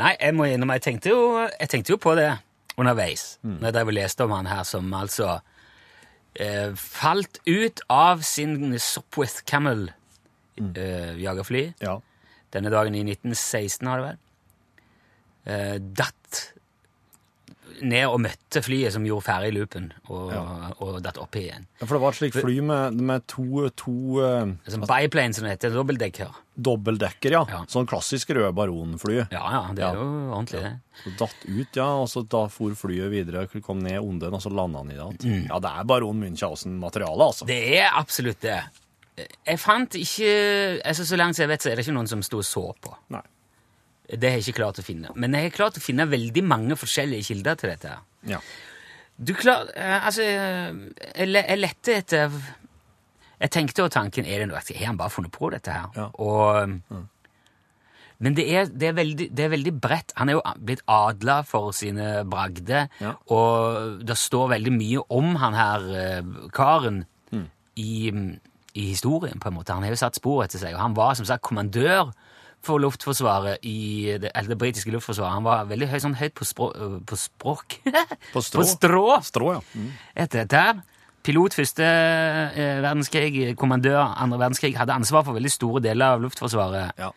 Nei, 0.00 0.12
jeg 0.18 0.34
må 0.34 0.48
innrømme, 0.48 0.76
jeg 0.78 0.86
tenkte 0.88 1.12
jo, 1.12 1.20
jeg 1.46 1.70
tenkte 1.70 1.94
jo 1.94 2.00
på 2.02 2.14
det 2.18 2.30
underveis, 2.80 3.38
når 3.46 3.76
jeg 3.78 3.94
leste 3.94 4.26
om 4.26 4.32
han 4.34 4.48
her 4.50 4.64
som 4.66 4.88
altså 4.98 5.38
eh, 6.34 6.72
falt 6.74 7.40
ut 7.46 7.80
av 7.88 8.22
sin 8.26 8.78
Sopwith 8.78 9.44
Camel 9.44 9.90
eh, 10.58 11.14
jagerfly 11.20 11.74
Ja. 11.80 12.00
denne 12.54 12.70
dagen 12.70 12.94
i 12.94 13.02
1916, 13.04 13.86
har 13.86 14.00
det 14.00 14.06
vært. 14.08 14.20
Eh, 15.44 15.78
datt 15.78 16.53
ned 17.82 18.04
og 18.06 18.20
møtte 18.22 18.60
flyet 18.62 18.92
som 18.94 19.04
gjorde 19.06 19.24
ferdig 19.26 19.50
loopen, 19.56 19.88
og, 20.12 20.30
og 20.84 20.98
datt 21.02 21.18
oppi 21.18 21.46
igjen. 21.48 21.66
Ja, 21.80 21.86
For 21.86 21.96
det 21.96 22.02
var 22.04 22.14
et 22.14 22.18
slikt 22.20 22.38
fly 22.38 22.60
med, 22.62 23.00
med 23.10 23.24
to, 23.30 23.68
to 23.80 23.94
Som 24.70 24.86
biplane, 24.86 25.34
som 25.34 25.44
det 25.48 25.56
heter. 25.56 25.74
Dobbeltdekker. 25.74 26.30
dobbeltdekker, 26.54 27.34
ja. 27.34 27.42
Ja. 27.50 27.62
Sånn 27.70 27.88
klassisk 27.90 28.30
røde 28.36 28.52
baronfly. 28.54 29.16
Ja, 29.32 29.42
ja, 29.56 29.62
det 29.74 29.82
er 29.84 29.94
Ja. 29.98 30.04
jo 30.04 30.30
ordentlig, 30.36 30.62
det. 30.62 30.72
Så 31.02 31.14
datt 31.18 31.44
ut, 31.48 31.76
ja, 31.80 31.88
og 32.04 32.08
så 32.12 32.22
da 32.28 32.44
for 32.48 32.70
flyet 32.78 33.10
videre, 33.10 33.46
kom 33.62 33.80
ned 33.82 33.98
under 33.98 34.28
den, 34.30 34.38
og 34.38 34.42
så 34.44 34.52
landa 34.54 34.78
han 34.84 34.90
i 34.94 34.98
det. 35.00 35.10
Mm. 35.26 35.48
Ja, 35.50 35.58
det 35.58 35.70
er 35.74 35.84
baron 35.84 36.20
Münchhausen-materiale, 36.22 37.26
altså. 37.32 37.46
Det 37.50 37.60
er 37.80 37.90
absolutt 37.98 38.40
det. 38.44 38.60
Jeg 39.46 39.58
fant 39.62 39.94
ikke 39.94 40.30
altså 40.84 41.04
Så 41.06 41.14
langt 41.16 41.38
jeg 41.38 41.46
vet, 41.46 41.62
så 41.62 41.70
er 41.70 41.76
det 41.78 41.84
ikke 41.86 41.94
noen 41.94 42.08
som 42.10 42.22
sto 42.26 42.40
og 42.42 42.44
så 42.48 42.64
på. 42.82 42.94
Nei. 43.14 43.20
Det 44.08 44.28
har 44.30 44.36
jeg 44.38 44.44
ikke 44.48 44.58
klart 44.60 44.78
å 44.78 44.84
finne. 44.84 45.10
Men 45.16 45.32
jeg 45.32 45.48
har 45.48 45.56
klart 45.56 45.78
å 45.80 45.82
finne 45.84 46.04
veldig 46.10 46.42
mange 46.44 46.76
forskjellige 46.76 47.24
kilder 47.30 47.54
til 47.60 47.70
dette. 47.72 47.94
Ja. 48.28 48.40
Du 49.16 49.32
klar, 49.38 49.68
eh, 49.76 50.06
altså, 50.06 50.22
jeg, 50.26 51.28
jeg 51.32 51.58
lette 51.60 51.94
etter 52.00 52.32
Jeg 53.40 53.50
tenkte 53.50 53.82
jo 53.84 53.88
tanken 53.88 54.24
er 54.26 54.40
det 54.42 54.48
noe, 54.50 54.58
Har 54.60 54.86
han 54.86 54.96
bare 54.98 55.10
funnet 55.10 55.32
på 55.32 55.50
dette 55.54 55.70
her? 55.70 55.86
Ja. 55.96 56.08
Og, 56.18 56.80
Men 58.18 58.34
det 58.36 58.44
er, 58.54 58.66
det, 58.70 58.88
er 58.88 58.92
veldig, 58.96 59.26
det 59.36 59.44
er 59.44 59.50
veldig 59.52 59.72
bredt. 59.82 60.12
Han 60.16 60.28
er 60.30 60.36
jo 60.38 60.42
blitt 60.64 60.82
adla 60.88 61.40
for 61.46 61.72
sine 61.76 62.22
bragder, 62.30 62.86
Ja. 63.02 63.14
og 63.34 64.04
det 64.06 64.16
står 64.16 64.52
veldig 64.54 64.72
mye 64.72 65.02
om 65.10 65.34
han 65.42 65.54
her 65.58 65.88
eh, 66.04 66.22
karen 66.54 67.04
Mm. 67.34 67.48
i, 67.76 68.12
i 68.78 68.84
historien, 68.92 69.40
på 69.40 69.48
en 69.48 69.54
måte. 69.56 69.72
Han 69.74 69.82
har 69.82 69.90
jo 69.90 69.96
satt 69.98 70.14
spor 70.14 70.44
etter 70.44 70.60
seg, 70.60 70.74
og 70.76 70.80
han 70.84 70.94
var 70.94 71.14
som 71.18 71.26
sagt 71.26 71.42
kommandør 71.42 72.12
for 72.66 72.80
luftforsvaret 72.82 73.62
i 73.68 74.16
det, 74.22 74.30
eller 74.34 74.54
det 74.54 74.58
britiske 74.60 74.92
luftforsvaret. 74.94 75.36
Han 75.36 75.46
var 75.46 75.66
veldig 75.70 75.88
høy, 75.92 75.98
sånn 76.02 76.16
høyt 76.18 76.34
på, 76.38 76.46
språ, 76.48 76.70
på 77.08 77.18
språk. 77.20 77.78
På 78.32 78.42
strå. 78.46 78.62
på 78.62 78.68
strå 78.72 79.04
Strå, 79.24 79.52
ja. 79.58 79.62
Mm. 79.74 79.90
etter 80.24 80.44
dette. 80.44 80.64
Pilot 81.24 81.54
første 81.56 81.84
eh, 81.88 82.80
verdenskrig, 82.84 83.54
kommandør 83.56 84.02
andre 84.02 84.38
verdenskrig, 84.42 84.74
hadde 84.76 84.92
ansvar 84.92 85.22
for 85.24 85.36
veldig 85.38 85.52
store 85.52 85.80
deler 85.86 86.18
av 86.18 86.24
luftforsvaret. 86.26 86.98
ja. 87.00 87.12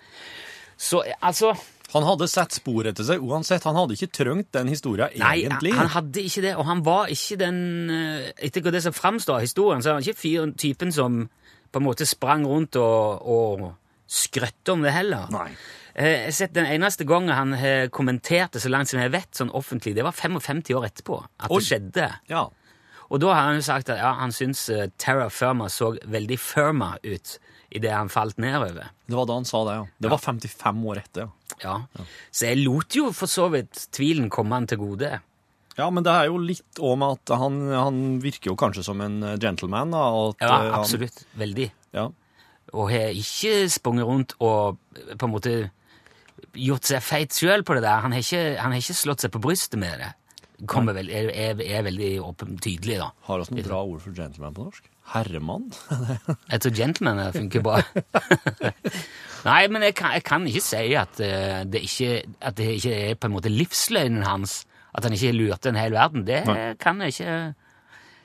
Så 0.78 1.02
eh, 1.04 1.18
altså 1.26 1.56
Han 1.94 2.04
hadde 2.04 2.28
sett 2.28 2.52
spor 2.52 2.86
etter 2.88 3.04
seg 3.08 3.24
uansett. 3.24 3.64
Han 3.64 3.76
hadde 3.80 3.96
ikke 3.96 4.12
trengt 4.12 4.50
den 4.54 4.68
historien 4.68 5.08
Nei, 5.18 5.46
egentlig. 5.46 5.72
han 5.74 5.88
hadde 5.94 6.20
ikke 6.24 6.42
det, 6.44 6.52
og 6.60 6.66
han 6.68 6.84
var 6.86 7.08
ikke 7.08 7.38
den 7.40 7.60
eh, 7.90 8.32
Etter 8.44 8.68
det 8.72 8.84
som 8.84 8.94
framstår 8.96 9.40
av 9.40 9.46
historien, 9.48 9.82
så 9.84 9.90
er 9.90 9.98
han 10.00 10.04
ikke 10.04 10.20
fyren, 10.22 10.54
typen 10.60 10.92
som 10.92 11.26
på 11.72 11.80
en 11.82 11.86
måte 11.88 12.06
sprang 12.08 12.46
rundt 12.48 12.76
og, 12.80 13.24
og 13.28 13.64
skrøtte 14.08 14.74
om 14.74 14.82
det 14.86 14.94
heller. 14.96 15.28
Nei. 15.34 15.50
Eh, 15.96 16.08
Jeg 16.08 16.24
har 16.30 16.36
sett 16.38 16.54
Den 16.54 16.66
eneste 16.70 17.06
gangen 17.10 17.34
han 17.34 17.90
kommenterte 17.92 18.60
så 18.62 18.70
langt 18.70 18.90
som 18.92 19.00
jeg 19.02 19.12
vet, 19.12 19.32
sånn 19.36 19.50
offentlig, 19.52 19.96
det 19.98 20.04
var 20.06 20.14
55 20.16 20.64
år 20.78 20.86
etterpå 20.92 21.20
at 21.26 21.52
Oi. 21.52 21.58
det 21.60 21.66
skjedde. 21.68 22.10
Ja. 22.30 22.48
Og 23.10 23.22
da 23.24 23.32
har 23.34 23.46
han 23.50 23.56
jo 23.62 23.66
sagt 23.66 23.90
at 23.90 24.02
ja, 24.02 24.14
han 24.20 24.34
syns 24.36 24.66
uh, 24.70 24.88
Terra 25.00 25.30
Firma 25.32 25.70
så 25.72 25.94
veldig 26.12 26.38
firma 26.40 26.98
ut 27.04 27.38
idet 27.72 27.92
han 27.92 28.10
falt 28.12 28.38
nedover. 28.38 28.90
Det 29.08 29.16
var 29.16 29.26
da 29.30 29.38
han 29.40 29.48
sa 29.48 29.62
det, 29.68 29.76
ja. 29.80 29.86
Det 30.04 30.12
var 30.12 30.20
55 30.24 30.84
år 30.92 31.00
etter, 31.02 31.22
ja. 31.26 31.32
Ja. 31.64 32.04
Så 32.32 32.50
jeg 32.52 32.60
lot 32.66 32.96
jo 32.96 33.08
for 33.16 33.32
så 33.32 33.48
vidt 33.50 33.88
tvilen 33.96 34.28
komme 34.30 34.60
han 34.60 34.68
til 34.70 34.78
gode. 34.82 35.22
Ja, 35.78 35.88
men 35.90 36.04
det 36.06 36.12
er 36.14 36.28
jo 36.30 36.38
litt 36.42 36.80
òg 36.84 36.96
med 37.00 37.16
at 37.20 37.34
han, 37.40 37.58
han 37.72 37.98
virker 38.24 38.52
jo 38.52 38.56
kanskje 38.60 38.84
som 38.86 39.02
en 39.02 39.20
eh, 39.24 39.36
gentleman, 39.42 39.92
da. 39.94 40.04
Ja, 40.44 40.56
absolutt. 40.80 41.24
han-. 41.24 41.40
Veldig. 41.44 41.68
Ja. 41.98 42.06
Og 42.76 42.92
har 42.92 43.16
ikke 43.16 43.70
sprunget 43.72 44.08
rundt 44.08 44.38
og 44.44 44.78
eh, 44.96 45.16
på 45.16 45.28
en 45.28 45.34
måte 45.34 45.56
gjort 46.58 46.88
seg 46.90 47.04
feit 47.06 47.36
sjøl 47.36 47.64
på 47.66 47.78
det 47.78 47.86
der. 47.86 48.02
Han 48.04 48.16
har, 48.16 48.24
ikke, 48.24 48.58
han 48.60 48.74
har 48.74 48.82
ikke 48.82 48.98
slått 48.98 49.24
seg 49.26 49.34
på 49.34 49.42
brystet 49.44 49.80
med 49.82 50.02
det. 50.02 50.14
Kommer 50.70 50.96
vel, 50.98 51.10
er, 51.14 51.30
er, 51.30 51.60
er 51.62 51.84
veldig 51.86 52.12
åpen, 52.26 52.56
tydelig, 52.58 52.98
da. 52.98 53.12
Har 53.28 53.44
vi 53.44 53.60
noen 53.60 53.68
bra 53.68 53.82
ord 53.86 54.02
for 54.02 54.16
gentleman 54.18 54.56
på 54.56 54.66
norsk? 54.66 54.88
Herremann? 55.14 55.68
Jeg 56.52 56.64
tror 56.64 56.74
gentleman 56.80 57.22
funker 57.36 57.64
bra. 57.64 57.78
Nei, 59.48 59.62
men 59.72 59.86
jeg 59.86 59.94
kan, 59.96 60.12
jeg 60.18 60.24
kan 60.28 60.48
ikke 60.50 60.64
si 60.66 60.80
at, 60.98 61.20
eh, 61.24 61.62
det 61.70 61.84
ikke, 61.86 62.16
at 62.44 62.58
det 62.58 62.66
ikke 62.80 62.96
er 62.98 63.14
på 63.16 63.30
en 63.30 63.36
måte 63.36 63.52
livsløgnen 63.54 64.26
hans. 64.26 64.66
At 64.98 65.06
han 65.06 65.14
ikke 65.14 65.36
lurte 65.36 65.70
en 65.70 65.78
hel 65.78 65.94
verden. 65.94 66.26
Det 66.28 66.42
Nei. 66.50 66.74
kan 66.82 67.00
jeg 67.06 67.14
ikke 67.14 67.38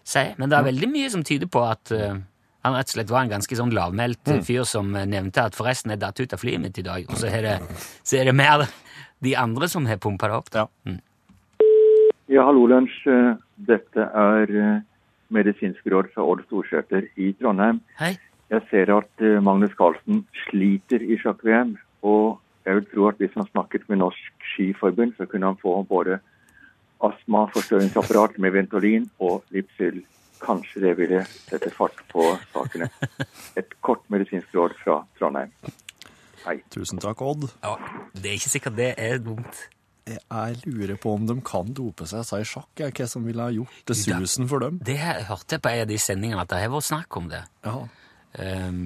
si. 0.08 0.24
Men 0.40 0.50
det 0.50 0.58
er 0.58 0.66
veldig 0.70 0.88
mye 0.90 1.10
som 1.12 1.22
tyder 1.28 1.50
på 1.52 1.62
at 1.68 1.92
eh, 1.94 2.16
han 2.62 2.76
rett 2.78 2.90
og 2.90 2.96
slett 2.96 3.10
var 3.10 3.24
en 3.26 3.32
ganske 3.36 3.56
sånn 3.58 3.72
lavmælt 3.74 4.34
fyr 4.46 4.66
som 4.68 4.94
eh, 4.96 5.06
nevnte 5.06 5.48
at 5.50 5.58
forresten 5.58 5.94
er 5.94 6.02
datt 6.02 6.20
ut 6.20 6.32
av 6.34 6.42
flyet 6.42 6.62
mitt 6.62 6.78
i 6.78 6.86
dag. 6.86 7.06
Og 7.10 7.18
så 7.18 7.30
er 7.30 7.48
det, 7.48 7.56
så 8.02 8.20
er 8.20 8.30
det 8.30 8.36
mer 8.38 8.68
de 9.22 9.36
andre 9.38 9.68
som 9.70 9.86
har 9.86 10.02
pumpa 10.02 10.30
det 10.30 10.38
opp. 10.38 10.52
da. 10.54 10.68
Ja. 10.86 10.98
Ja, 12.32 12.46
hallo, 12.48 12.64
lunsj. 12.70 12.94
Eh, 13.12 13.34
Dette 13.68 14.06
er 14.08 14.52
eh, 14.56 14.84
medisinsk 15.34 15.84
råd 15.92 16.12
fra 16.14 16.24
Odd 16.24 16.46
Storsæter 16.46 17.04
i 17.20 17.32
Trondheim. 17.36 17.82
Hei. 17.98 18.14
Jeg 18.52 18.64
ser 18.70 18.92
at 18.94 19.24
eh, 19.24 19.40
Magnus 19.44 19.74
Carlsen 19.76 20.22
sliter 20.46 21.04
i 21.04 21.18
sjakk-VM, 21.20 21.74
og 22.08 22.38
jeg 22.64 22.78
vil 22.78 22.88
tro 22.88 23.08
at 23.10 23.20
hvis 23.20 23.36
han 23.36 23.48
snakket 23.50 23.84
med 23.90 24.00
Norsk 24.00 24.48
Skiforbund, 24.54 25.12
så 25.18 25.26
kunne 25.28 25.50
han 25.50 25.60
få 25.60 25.82
både 25.88 26.20
astma, 27.04 27.44
forstørringsapparat 27.52 28.38
med 28.40 28.56
Ventolin 28.56 29.10
og 29.20 29.42
Lipsyl. 29.52 30.00
Kanskje 30.42 30.82
det 30.82 30.96
ville 30.98 31.22
sette 31.28 31.70
fart 31.74 32.00
på 32.10 32.24
sakene. 32.52 32.88
Et 33.60 33.76
kort 33.84 34.02
medisinsk 34.12 34.54
råd 34.56 34.74
fra 34.82 34.98
Trondheim. 35.18 35.52
Hei. 36.42 36.56
Tusen 36.74 36.98
takk, 37.02 37.22
Odd. 37.22 37.46
Ja, 37.62 37.76
det 38.16 38.32
er 38.32 38.40
ikke 38.40 38.50
sikkert 38.56 38.78
det 38.78 38.90
er 38.98 39.20
dumt. 39.22 39.60
Jeg 40.10 40.56
lurer 40.66 40.96
på 40.98 41.12
om 41.14 41.28
de 41.28 41.36
kan 41.46 41.68
dope 41.78 42.08
seg, 42.10 42.24
sa 42.26 42.40
i 42.42 42.46
sjakk, 42.48 42.72
jeg, 42.80 42.90
hva 42.96 43.06
som 43.06 43.22
ville 43.26 43.44
ha 43.44 43.52
gjort 43.54 43.84
det 43.86 43.94
susen 44.00 44.48
for 44.50 44.64
dem. 44.64 44.80
Det 44.82 44.96
jeg 44.98 45.28
hørte 45.28 45.56
jeg 45.56 45.62
på 45.62 45.70
en 45.70 45.84
av 45.84 45.92
de 45.92 45.98
sendingene 46.02 46.42
at 46.42 46.50
det 46.50 46.58
har 46.58 46.72
vært 46.72 46.88
snakk 46.88 47.18
om 47.20 47.28
det. 47.30 47.44
Ja. 47.62 47.76
Um, 48.42 48.80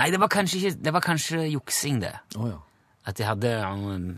nei, 0.00 0.08
det 0.14 0.20
var 0.22 0.30
kanskje 0.30 0.60
ikke 0.60 0.78
Det 0.86 0.92
var 0.94 1.02
kanskje 1.04 1.42
juksing, 1.50 2.00
det. 2.06 2.14
Oh, 2.38 2.48
ja. 2.48 2.62
At 3.06 3.18
de 3.18 3.26
hadde 3.28 3.52
um, 3.66 4.08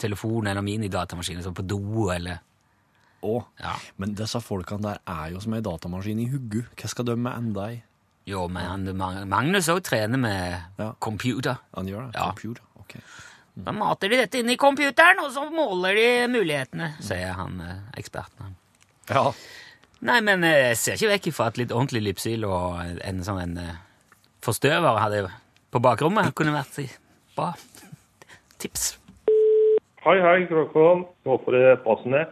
telefon 0.00 0.50
eller 0.50 0.64
minidatamaskiner 0.64 1.46
sånn 1.46 1.56
på 1.56 1.66
do 1.68 2.08
eller 2.10 2.42
Å. 3.24 3.34
Ja. 3.62 3.74
Men 4.00 4.14
disse 4.18 4.40
folkene 4.44 4.84
der 4.90 5.00
er 5.08 5.32
jo 5.34 5.40
som 5.42 5.56
ei 5.56 5.62
datamaskin 5.64 6.20
i 6.22 6.28
huggu. 6.32 6.62
Hva 6.76 6.90
skal 6.92 7.08
de 7.08 7.16
med 7.16 7.32
enda 7.32 7.68
i? 7.72 7.78
Jo, 8.28 8.46
men 8.48 8.64
han, 8.64 9.28
Magnus 9.28 9.68
òg 9.72 9.82
trener 9.84 10.20
med 10.20 10.80
Ja. 10.80 10.92
computer. 11.00 11.58
Han 11.76 11.88
gjør 11.88 12.06
det? 12.10 12.18
Ja. 12.20 12.30
Computer? 12.32 12.62
Ok. 12.80 12.96
Da 13.54 13.72
mater 13.72 14.10
de 14.10 14.16
dette 14.18 14.40
inn 14.40 14.50
i 14.50 14.56
computeren, 14.58 15.20
og 15.22 15.30
så 15.32 15.44
måler 15.52 15.94
de 15.94 16.06
mulighetene, 16.32 16.94
sier 17.04 17.36
han 17.38 17.60
eh, 17.62 17.76
eksperten. 18.00 18.56
Ja. 19.12 19.28
Nei, 20.04 20.18
men 20.26 20.42
eh, 20.44 20.70
jeg 20.72 20.80
ser 20.80 20.98
ikke 20.98 21.12
vekk 21.12 21.28
ifra 21.30 21.46
at 21.52 21.60
litt 21.60 21.72
ordentlig 21.72 22.02
lipsyl 22.08 22.44
og 22.48 22.80
en 23.04 23.22
sånn 23.24 23.40
en 23.44 23.56
eh, 23.62 23.76
forstøver 24.44 24.98
hadde 25.00 25.22
på 25.70 25.80
bakrommet 25.84 26.34
kunne 26.34 26.56
vært 26.56 26.98
bra 27.36 27.52
tips. 28.58 28.96
Hei, 30.04 30.18
hei, 30.20 30.40
Kråkon. 30.50 31.06
Håper 31.24 31.54
det 31.56 31.62
passer 31.84 31.84
passende. 31.86 32.24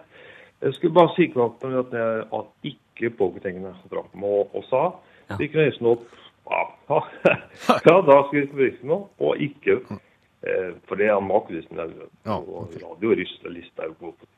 Jeg 0.63 0.75
skulle 0.75 0.95
bare 0.95 1.15
si 1.17 1.27
klart 1.33 1.65
at 1.65 1.93
jeg 1.93 2.25
at 2.39 2.73
ikke 2.73 3.11
påketengene 3.19 3.75
drakk 3.91 4.15
med 4.15 4.55
og 4.55 4.65
sa. 4.71 4.83
Ja. 5.31 5.39
Vi 5.41 5.49
kunne 5.51 5.69
nesten 5.71 5.89
opp 5.91 6.05
ja, 6.51 6.63
ja, 7.87 7.95
da 8.03 8.17
skal 8.27 8.41
vi 8.41 8.49
forvirke 8.51 8.87
noe, 8.87 9.07
og 9.23 9.41
ikke. 9.41 9.79
Eh, 10.43 10.73
for 10.89 10.99
det 10.99 11.07
er 11.07 11.21
makelisten 11.23 11.79
der. 11.79 11.93
Ja, 12.27 12.37
Og 12.37 12.75
Radio 12.83 13.15
jo 13.15 13.95
på 14.01 14.13
det. 14.21 14.29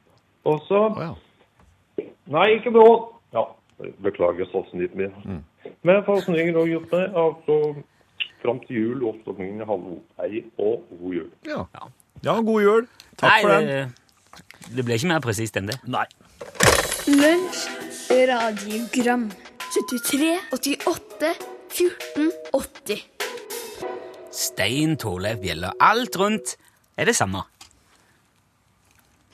Og 0.45 0.61
så 0.69 0.81
oh, 0.91 1.01
ja. 1.01 2.05
Nei, 2.27 2.45
ikke 2.59 2.71
bra. 2.71 2.89
Ja, 3.33 3.45
beklager 4.05 4.49
satsen 4.53 4.85
litt 4.85 4.95
mer. 4.95 5.13
Mm. 5.25 5.43
Men 5.83 6.05
fasen 6.05 6.37
ringer 6.37 6.61
og 6.61 6.69
gjort 6.69 6.91
det. 6.93 7.05
altså 7.17 7.75
fram 8.45 8.61
til 8.67 8.77
jul 8.77 9.03
og 9.03 9.15
oppstokkingen 9.15 9.65
hallo, 9.65 9.99
hei 10.21 10.45
og 10.59 10.85
god 11.01 11.15
jul. 11.17 11.29
Ja. 11.49 11.63
ja, 12.25 12.35
god 12.45 12.63
jul. 12.63 12.89
Takk 13.17 13.31
Nei, 13.31 13.39
for 13.41 13.55
den. 13.55 13.95
Det, 14.69 14.85
ble 14.85 14.99
ikke 14.99 15.11
mer 15.11 15.25
presist 15.25 15.57
enn 15.61 15.71
det. 15.71 15.79
Nei. 15.91 16.05
Lunsj, 17.11 17.65
radiogram 18.31 19.29
73, 19.75 20.31
88, 20.55 21.33
14, 21.75 22.31
80 22.55 23.03
Stein, 24.35 24.97
Torleif, 24.99 25.39
Bjella, 25.43 25.73
alt 25.79 26.17
rundt 26.19 26.57
er 26.99 27.07
det 27.07 27.15
samme. 27.17 27.45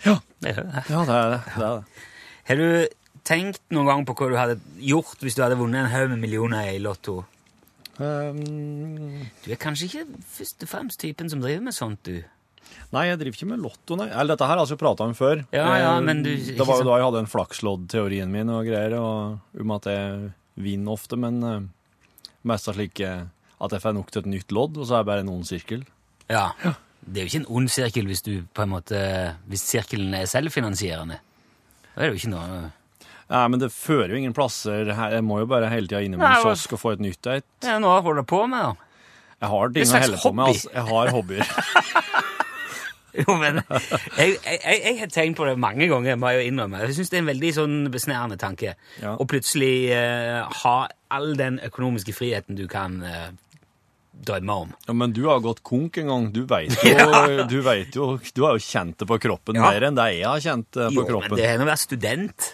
Ja. 0.04 0.18
Det 0.40 0.54
er 0.54 0.62
det. 0.64 0.84
Ja, 0.88 1.04
det 1.04 1.14
er 1.16 1.30
det. 1.30 1.40
det, 1.56 1.66
er 1.66 1.76
det. 1.76 2.06
Har 2.48 2.60
du 2.60 2.68
tenkt 3.28 3.62
noen 3.74 3.88
gang 3.88 4.06
på 4.08 4.16
hva 4.16 4.28
du 4.30 4.36
hadde 4.38 4.56
gjort 4.80 5.20
hvis 5.24 5.36
du 5.36 5.42
hadde 5.44 5.58
vunnet 5.60 5.84
en 5.84 5.92
haug 5.92 6.08
med 6.14 6.22
millioner 6.22 6.70
i 6.72 6.80
Lotto? 6.82 7.20
Um, 8.00 9.26
Du 9.44 9.50
er 9.52 9.60
kanskje 9.60 9.90
ikke 9.90 10.22
først 10.32 10.64
og 10.64 10.70
fremst 10.70 11.00
typen 11.02 11.28
som 11.28 11.42
driver 11.42 11.66
med 11.66 11.76
sånt, 11.76 12.00
du. 12.08 12.22
Nei, 12.92 13.04
jeg 13.08 13.18
driver 13.20 13.36
ikke 13.38 13.48
med 13.52 13.62
lotto, 13.64 13.96
nei. 13.96 14.08
Eller 14.10 14.34
dette 14.34 14.46
her 14.46 14.54
har 14.56 14.60
vi 14.60 14.64
altså 14.66 14.78
prata 14.80 15.06
om 15.06 15.14
før. 15.14 15.44
Ja, 15.54 15.66
ja, 15.78 15.92
Eh, 15.96 16.00
men 16.06 16.22
du- 16.22 16.36
Det 16.36 16.66
var 16.66 16.78
jo 16.80 16.84
da 16.88 16.96
jeg 16.98 17.06
hadde 17.08 17.18
en 17.24 17.30
flakslodd-teorien 17.30 18.30
min 18.30 18.50
og 18.50 18.64
greier, 18.66 18.94
og 18.98 19.40
om 19.60 19.70
at 19.76 19.84
jeg 19.90 20.32
vinner 20.58 20.92
ofte, 20.92 21.16
men 21.16 21.42
uh, 21.44 21.60
mest 22.44 22.68
av 22.68 22.74
slik 22.74 23.00
eh, 23.00 23.24
at 23.60 23.70
jeg 23.70 23.80
får 23.80 23.94
nok 23.94 24.10
til 24.10 24.22
et 24.22 24.26
nytt 24.34 24.52
lodd, 24.52 24.76
og 24.76 24.86
så 24.86 24.94
er 24.98 25.04
det 25.04 25.06
bare 25.12 25.20
en 25.24 25.28
ond 25.32 25.46
sirkel. 25.46 25.84
Ja. 26.28 26.50
Det 27.00 27.22
er 27.22 27.24
jo 27.26 27.30
ikke 27.30 27.40
en 27.46 27.56
ond 27.56 27.70
sirkel 27.72 28.06
hvis 28.06 28.22
du 28.22 28.42
på 28.54 28.62
en 28.62 28.68
måte 28.74 28.98
Hvis 29.48 29.62
sirkelen 29.64 30.12
er 30.14 30.26
selvfinansierende. 30.28 31.16
Da 31.94 32.02
er 32.04 32.10
det 32.10 32.20
jo 32.20 32.28
ikke 32.28 32.34
noe 32.36 32.72
Nei, 33.30 33.46
men 33.46 33.60
det 33.62 33.70
fører 33.70 34.10
jo 34.10 34.16
ingen 34.18 34.34
plasser 34.34 34.88
her. 34.92 35.12
Jeg 35.14 35.22
må 35.22 35.38
jo 35.38 35.46
bare 35.46 35.68
hele 35.70 35.86
tida 35.86 36.00
innom 36.02 36.20
en 36.20 36.42
kiosk 36.42 36.72
og 36.74 36.80
få 36.82 36.92
et 36.96 37.02
nytt 37.04 37.26
et. 37.30 37.44
Det 37.62 37.70
er 37.70 37.78
noe 37.78 38.00
du 38.02 38.22
på 38.26 38.40
med, 38.50 38.58
da. 38.58 38.74
Jeg 39.40 39.48
har 39.52 39.68
Det 39.68 39.84
ting 39.86 39.94
å 39.94 40.00
helle 40.02 40.18
på 40.20 40.32
med. 40.34 40.46
Altså. 40.50 40.72
Jeg 40.74 40.86
har 40.90 41.12
hobbyer. 41.14 41.52
Jo, 43.24 43.34
men 43.40 43.60
jeg, 44.18 44.36
jeg, 44.44 44.60
jeg, 44.64 44.94
har 45.00 45.10
tenkt 45.12 45.36
på 45.40 45.46
det 45.48 45.56
mange 45.58 45.86
ganger, 45.90 46.16
må 46.20 46.30
jeg 46.32 46.44
jo 46.44 46.52
innrømme. 46.52 46.80
Jeg 46.86 46.94
syns 46.98 47.10
det 47.12 47.18
er 47.18 47.22
en 47.24 47.30
veldig 47.32 47.52
sånn 47.56 47.76
besnærende 47.94 48.38
tanke. 48.40 48.74
Ja. 49.02 49.16
Å 49.18 49.26
plutselig 49.30 49.74
eh, 49.96 50.40
ha 50.62 50.74
all 51.10 51.32
den 51.38 51.58
økonomiske 51.66 52.14
friheten 52.14 52.58
du 52.58 52.66
kan 52.70 53.00
eh, 53.02 53.30
drømme 54.26 54.56
om. 54.66 54.72
Ja, 54.86 54.94
men 55.00 55.14
du 55.16 55.22
har 55.30 55.40
gått 55.44 55.62
konk 55.66 55.98
en 56.02 56.10
gang. 56.12 56.28
Du 56.34 56.42
veit 56.50 56.74
jo, 56.84 56.92
Ja. 56.98 57.46
du 57.48 57.58
vet 57.64 57.96
jo 57.96 58.12
Du 58.36 58.42
har 58.44 58.58
jo 58.58 58.62
kjent 58.62 58.98
det 59.00 59.08
på 59.08 59.18
kroppen 59.22 59.56
Ja. 59.58 59.70
mer 59.70 59.88
enn 59.88 59.96
det 59.98 60.08
jeg 60.18 60.28
har 60.28 60.42
kjent 60.44 60.68
det 60.76 60.90
på 60.92 61.00
Jo, 61.02 61.08
kroppen. 61.08 61.34
men 61.34 61.40
det 61.42 61.48
er 61.50 61.58
nå 61.58 61.66
å 61.66 61.70
være 61.72 61.82
student. 61.86 62.50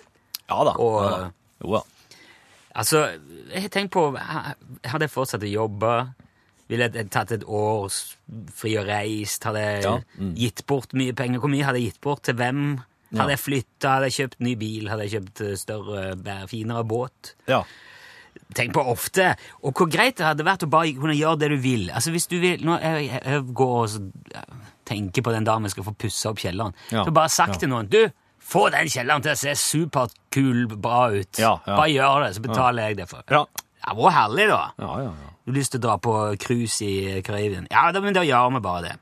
Ja 0.47 0.63
da. 0.69 0.77
og- 0.79 1.03
ja, 1.03 1.17
da. 1.27 1.31
Jo 1.65 1.77
da. 1.79 1.83
Altså, 2.77 2.99
jeg 3.51 3.63
har 3.65 3.71
tenkt 3.73 3.93
på 3.95 4.03
ha- 4.21 4.53
Hadde 4.85 5.07
jeg 5.07 5.13
fortsatt 5.15 5.45
å 5.47 5.49
jobbe, 5.51 5.93
ville 6.71 6.89
jeg 6.91 7.09
tatt 7.15 7.33
et 7.37 7.47
år 7.47 7.89
fri 8.59 8.75
og 8.81 8.89
reist, 8.89 9.45
hadde 9.47 9.63
jeg 9.63 9.83
Ja, 9.87 9.97
mm. 10.19 10.35
gitt 10.39 10.65
bort 10.67 10.95
mye 10.99 11.15
penger. 11.17 11.43
Hvor 11.43 11.53
mye 11.53 11.67
hadde 11.67 11.83
jeg 11.83 11.93
gitt 11.93 12.01
bort 12.05 12.25
til 12.27 12.39
hvem? 12.39 12.63
Ja. 13.13 13.21
Hadde 13.23 13.37
jeg 13.37 13.43
flytta, 13.45 13.97
hadde 13.97 14.09
jeg 14.11 14.17
kjøpt 14.17 14.41
ny 14.43 14.55
bil, 14.59 14.89
hadde 14.91 15.07
jeg 15.07 15.15
kjøpt 15.21 15.45
eh, 15.47 15.57
større, 15.61 16.07
finere 16.51 16.83
båt? 16.89 17.37
Ja. 17.51 17.63
Tenk 18.57 18.75
på 18.77 18.83
ofte. 18.91 19.31
Og 19.63 19.75
hvor 19.79 19.89
greit 19.91 20.19
det 20.19 20.27
hadde 20.27 20.47
vært 20.47 20.67
å 20.67 20.71
bare 20.71 20.93
kunne 20.99 21.17
gjøre 21.17 21.41
det 21.45 21.53
du 21.55 21.59
vil. 21.63 21.87
Altså 21.95 22.13
hvis 22.15 22.29
du 22.31 22.37
vil, 22.43 22.63
nå, 22.67 22.77
jeg, 22.83 23.07
jeg, 23.09 23.23
jeg 23.25 23.47
går 23.57 23.79
og 23.87 24.67
tenker 24.87 25.25
på 25.27 25.35
den 25.35 25.47
dagen 25.47 25.67
vi 25.67 25.73
skal 25.73 25.87
få 25.87 25.95
pussa 25.99 26.31
opp 26.33 26.43
kjelleren. 26.43 26.75
Ja, 26.93 27.05
Så 27.07 27.15
bare 27.15 27.33
sagt 27.33 27.61
til 27.63 27.71
noen 27.73 27.89
Du, 27.91 28.01
få 28.47 28.67
den 28.75 28.91
kjelleren 28.93 29.25
til 29.25 29.35
å 29.35 29.39
se 29.39 29.55
superkul, 29.59 30.67
bra 30.75 31.07
ut. 31.15 31.41
Bare 31.67 31.89
gjør 31.91 32.27
det, 32.27 32.35
så 32.37 32.45
betaler 32.45 32.91
jeg 32.91 33.01
det 33.01 33.09
for. 33.11 33.25
Ja. 33.33 33.47
Det 33.87 33.95
var 33.99 34.15
herlig, 34.17 34.47
da. 34.51 34.61
Ja, 34.83 34.93
ja, 35.07 35.15
ja. 35.15 35.33
Du 35.47 35.53
har 35.53 35.61
lyst 35.61 35.71
til 35.77 35.79
å 35.79 35.85
dra 35.87 35.93
på 36.03 36.13
cruise 36.43 36.83
i 36.83 37.21
Karibien? 37.23 37.69
Ja, 37.71 37.85
da, 37.95 38.01
men 38.03 38.17
da 38.17 38.25
gjør 38.27 38.51
vi 38.57 38.61
bare 38.65 38.83
det. 38.89 38.97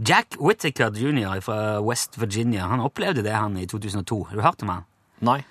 Jack 0.00 0.38
Whittaker 0.40 0.94
jr. 0.96 1.42
fra 1.44 1.58
West 1.84 2.16
Virginia 2.16 2.70
han 2.70 2.80
opplevde 2.80 3.20
det 3.26 3.34
han 3.36 3.58
i 3.60 3.66
2002. 3.68 4.20
Har 4.30 4.38
du 4.38 4.40
hørt 4.46 4.62
om 4.64 4.72
han? 4.72 4.86
Nei. 5.20 5.42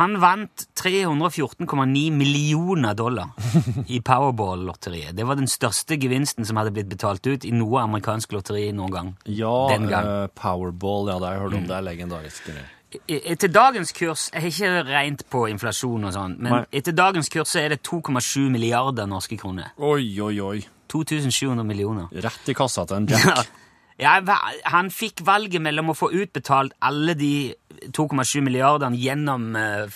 Han 0.00 0.16
vant 0.18 0.64
314,9 0.80 2.10
millioner 2.10 2.96
dollar 2.98 3.30
i 3.86 4.00
Powerball-lotteriet. 4.02 5.14
Det 5.14 5.22
var 5.28 5.38
den 5.38 5.46
største 5.46 5.94
gevinsten 6.02 6.42
som 6.48 6.58
hadde 6.58 6.72
blitt 6.74 6.90
betalt 6.90 7.22
ut 7.30 7.46
i 7.46 7.52
noe 7.54 7.84
amerikansk 7.84 8.34
lotteri 8.34 8.72
noen 8.74 8.90
gang. 8.96 9.12
Ja, 9.30 9.54
Den 9.70 9.86
gang. 9.86 10.08
Mm. 10.10 10.24
eh, 10.24 10.32
Powerball, 10.42 11.12
ja, 11.12 11.20
det 11.22 11.28
har 11.30 11.36
jeg 11.38 11.44
hørt 11.44 11.58
om. 11.60 11.68
Det 11.70 11.76
er 11.78 11.86
legendarisk. 11.92 12.50
Etter 13.08 13.48
dagens 13.48 13.92
kurs 13.92 14.30
Jeg 14.32 14.42
har 14.42 14.48
ikke 14.48 14.84
regnet 14.92 15.24
på 15.30 15.44
inflasjon 15.50 16.04
og 16.04 16.12
sånn, 16.14 16.36
men 16.38 16.52
Nei. 16.52 16.64
etter 16.72 16.92
dagens 16.92 17.28
kurs 17.32 17.48
så 17.54 17.60
er 17.64 17.68
det 17.74 17.82
2,7 17.82 18.50
milliarder 18.50 19.06
norske 19.06 19.36
kroner. 19.40 19.72
Oi, 19.78 20.20
oi, 20.20 20.40
oi. 20.40 20.60
2700 20.88 21.64
millioner. 21.66 22.08
Rett 22.12 22.48
i 22.48 22.54
kassa 22.54 22.84
til 22.86 22.96
en 22.96 23.06
Ja, 23.08 23.18
Jack. 23.18 23.48
ja, 23.98 24.38
han 24.70 24.90
fikk 24.90 25.22
valget 25.26 25.62
mellom 25.62 25.90
å 25.90 25.96
få 25.98 26.10
utbetalt 26.12 26.72
alle 26.82 27.14
de 27.14 27.54
2,7 27.90 28.40
milliardene 28.42 28.96
gjennom 28.96 29.56
eh, 29.56 29.86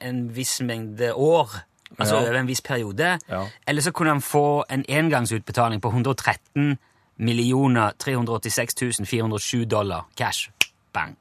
en 0.00 0.28
viss 0.34 0.60
mengde 0.62 1.12
år, 1.14 1.50
altså 1.98 2.14
Ja. 2.16 2.22
over 2.22 2.34
en 2.40 2.46
viss 2.46 2.60
periode, 2.60 3.18
Ja. 3.28 3.44
eller 3.66 3.80
så 3.82 3.92
kunne 3.92 4.10
han 4.10 4.20
få 4.20 4.64
en 4.68 4.84
engangsutbetaling 4.88 5.80
på 5.80 5.90
113 5.92 6.78
millioner 7.18 7.92
386 7.98 9.06
407 9.06 9.64
dollar 9.64 10.04
cash. 10.16 10.50
Bang. 10.92 11.16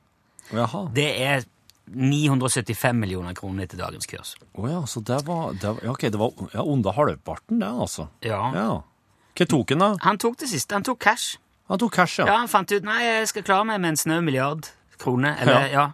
Jaha. 0.53 0.86
Det 0.93 1.08
er 1.25 1.45
975 1.86 2.97
millioner 2.97 3.34
kroner 3.38 3.65
etter 3.65 3.79
dagens 3.79 4.10
kurs. 4.10 4.34
Å 4.58 4.69
ja, 4.69 4.81
så 4.89 5.01
det 5.05 5.21
var, 5.27 5.53
det 5.53 5.69
var 5.69 5.84
Ja, 5.86 5.93
ok, 5.93 6.08
det 6.13 6.21
var 6.21 6.34
ja, 6.53 6.63
under 6.63 6.95
halvparten, 6.97 7.60
det, 7.62 7.69
altså. 7.69 8.08
Ja. 8.25 8.41
Ja. 8.55 8.69
Hva 9.36 9.47
tok 9.51 9.73
han, 9.75 9.84
da? 9.84 9.91
Han 10.05 10.17
tok 10.21 10.39
det 10.41 10.49
siste. 10.49 10.77
Han 10.77 10.86
tok 10.88 11.01
cash. 11.05 11.36
Han 11.69 11.81
tok 11.81 11.93
cash, 11.97 12.19
ja. 12.21 12.29
Ja, 12.29 12.39
han 12.41 12.49
fant 12.49 12.71
ut 12.71 12.86
nei, 12.86 13.01
jeg 13.03 13.29
skal 13.34 13.45
klare 13.45 13.67
meg 13.69 13.81
med 13.84 13.93
en 13.93 14.01
snau 14.01 14.21
milliard 14.25 14.69
kroner. 15.01 15.38
Eller, 15.41 15.69
ja. 15.73 15.86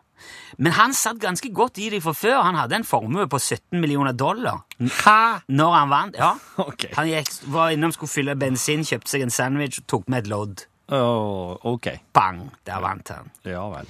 Men 0.61 0.75
han 0.77 0.93
satt 0.93 1.17
ganske 1.21 1.49
godt 1.55 1.79
i 1.81 1.87
det 1.89 2.01
fra 2.05 2.13
før. 2.13 2.41
Han 2.45 2.59
hadde 2.59 2.77
en 2.77 2.85
formue 2.85 3.25
på 3.31 3.39
17 3.39 3.79
millioner 3.81 4.13
dollar 4.13 4.61
Hæ? 4.77 5.41
når 5.49 5.77
han 5.79 5.89
vant. 5.93 6.19
Ja. 6.19 6.35
Okay. 6.71 6.91
Han 6.95 7.09
gikk, 7.09 7.31
var 7.51 7.73
innom, 7.73 7.91
skulle 7.95 8.11
fylle 8.13 8.35
bensin, 8.37 8.85
kjøpte 8.85 9.09
seg 9.15 9.25
en 9.25 9.33
sandwich 9.33 9.81
og 9.81 9.87
tok 9.89 10.09
med 10.11 10.25
et 10.25 10.31
lodd. 10.31 10.65
Oh, 10.93 11.55
ok. 11.71 11.87
Bang! 12.13 12.49
Der 12.67 12.83
vant 12.83 13.09
han. 13.15 13.31
Ja 13.47 13.63
vel. 13.73 13.89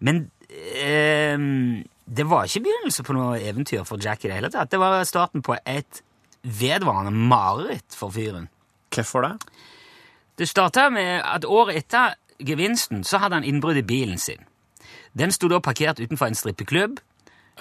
Men 0.00 0.30
eh, 0.50 1.36
det 2.10 2.26
var 2.26 2.48
ikke 2.48 2.64
begynnelse 2.66 3.04
på 3.06 3.14
noe 3.16 3.38
eventyr 3.40 3.84
for 3.88 4.00
Jack 4.02 4.24
i 4.24 4.30
det 4.30 4.38
hele 4.40 4.50
tatt. 4.50 4.70
Det 4.72 4.80
var 4.82 5.04
starten 5.08 5.44
på 5.46 5.56
et 5.68 6.02
vedvarende 6.42 7.12
mareritt 7.12 7.94
for 7.94 8.10
fyren. 8.14 8.48
Hvorfor 8.94 9.26
det? 9.26 9.34
Det 10.40 10.48
starta 10.48 10.88
med 10.90 11.20
at 11.22 11.44
året 11.44 11.76
etter 11.84 12.16
gevinsten 12.40 13.04
så 13.04 13.20
hadde 13.20 13.36
han 13.38 13.44
innbrudd 13.46 13.76
i 13.76 13.84
bilen 13.86 14.18
sin. 14.18 14.40
Den 15.12 15.32
sto 15.34 15.50
da 15.52 15.58
parkert 15.60 16.00
utenfor 16.00 16.30
en 16.30 16.38
strippeklubb, 16.38 17.00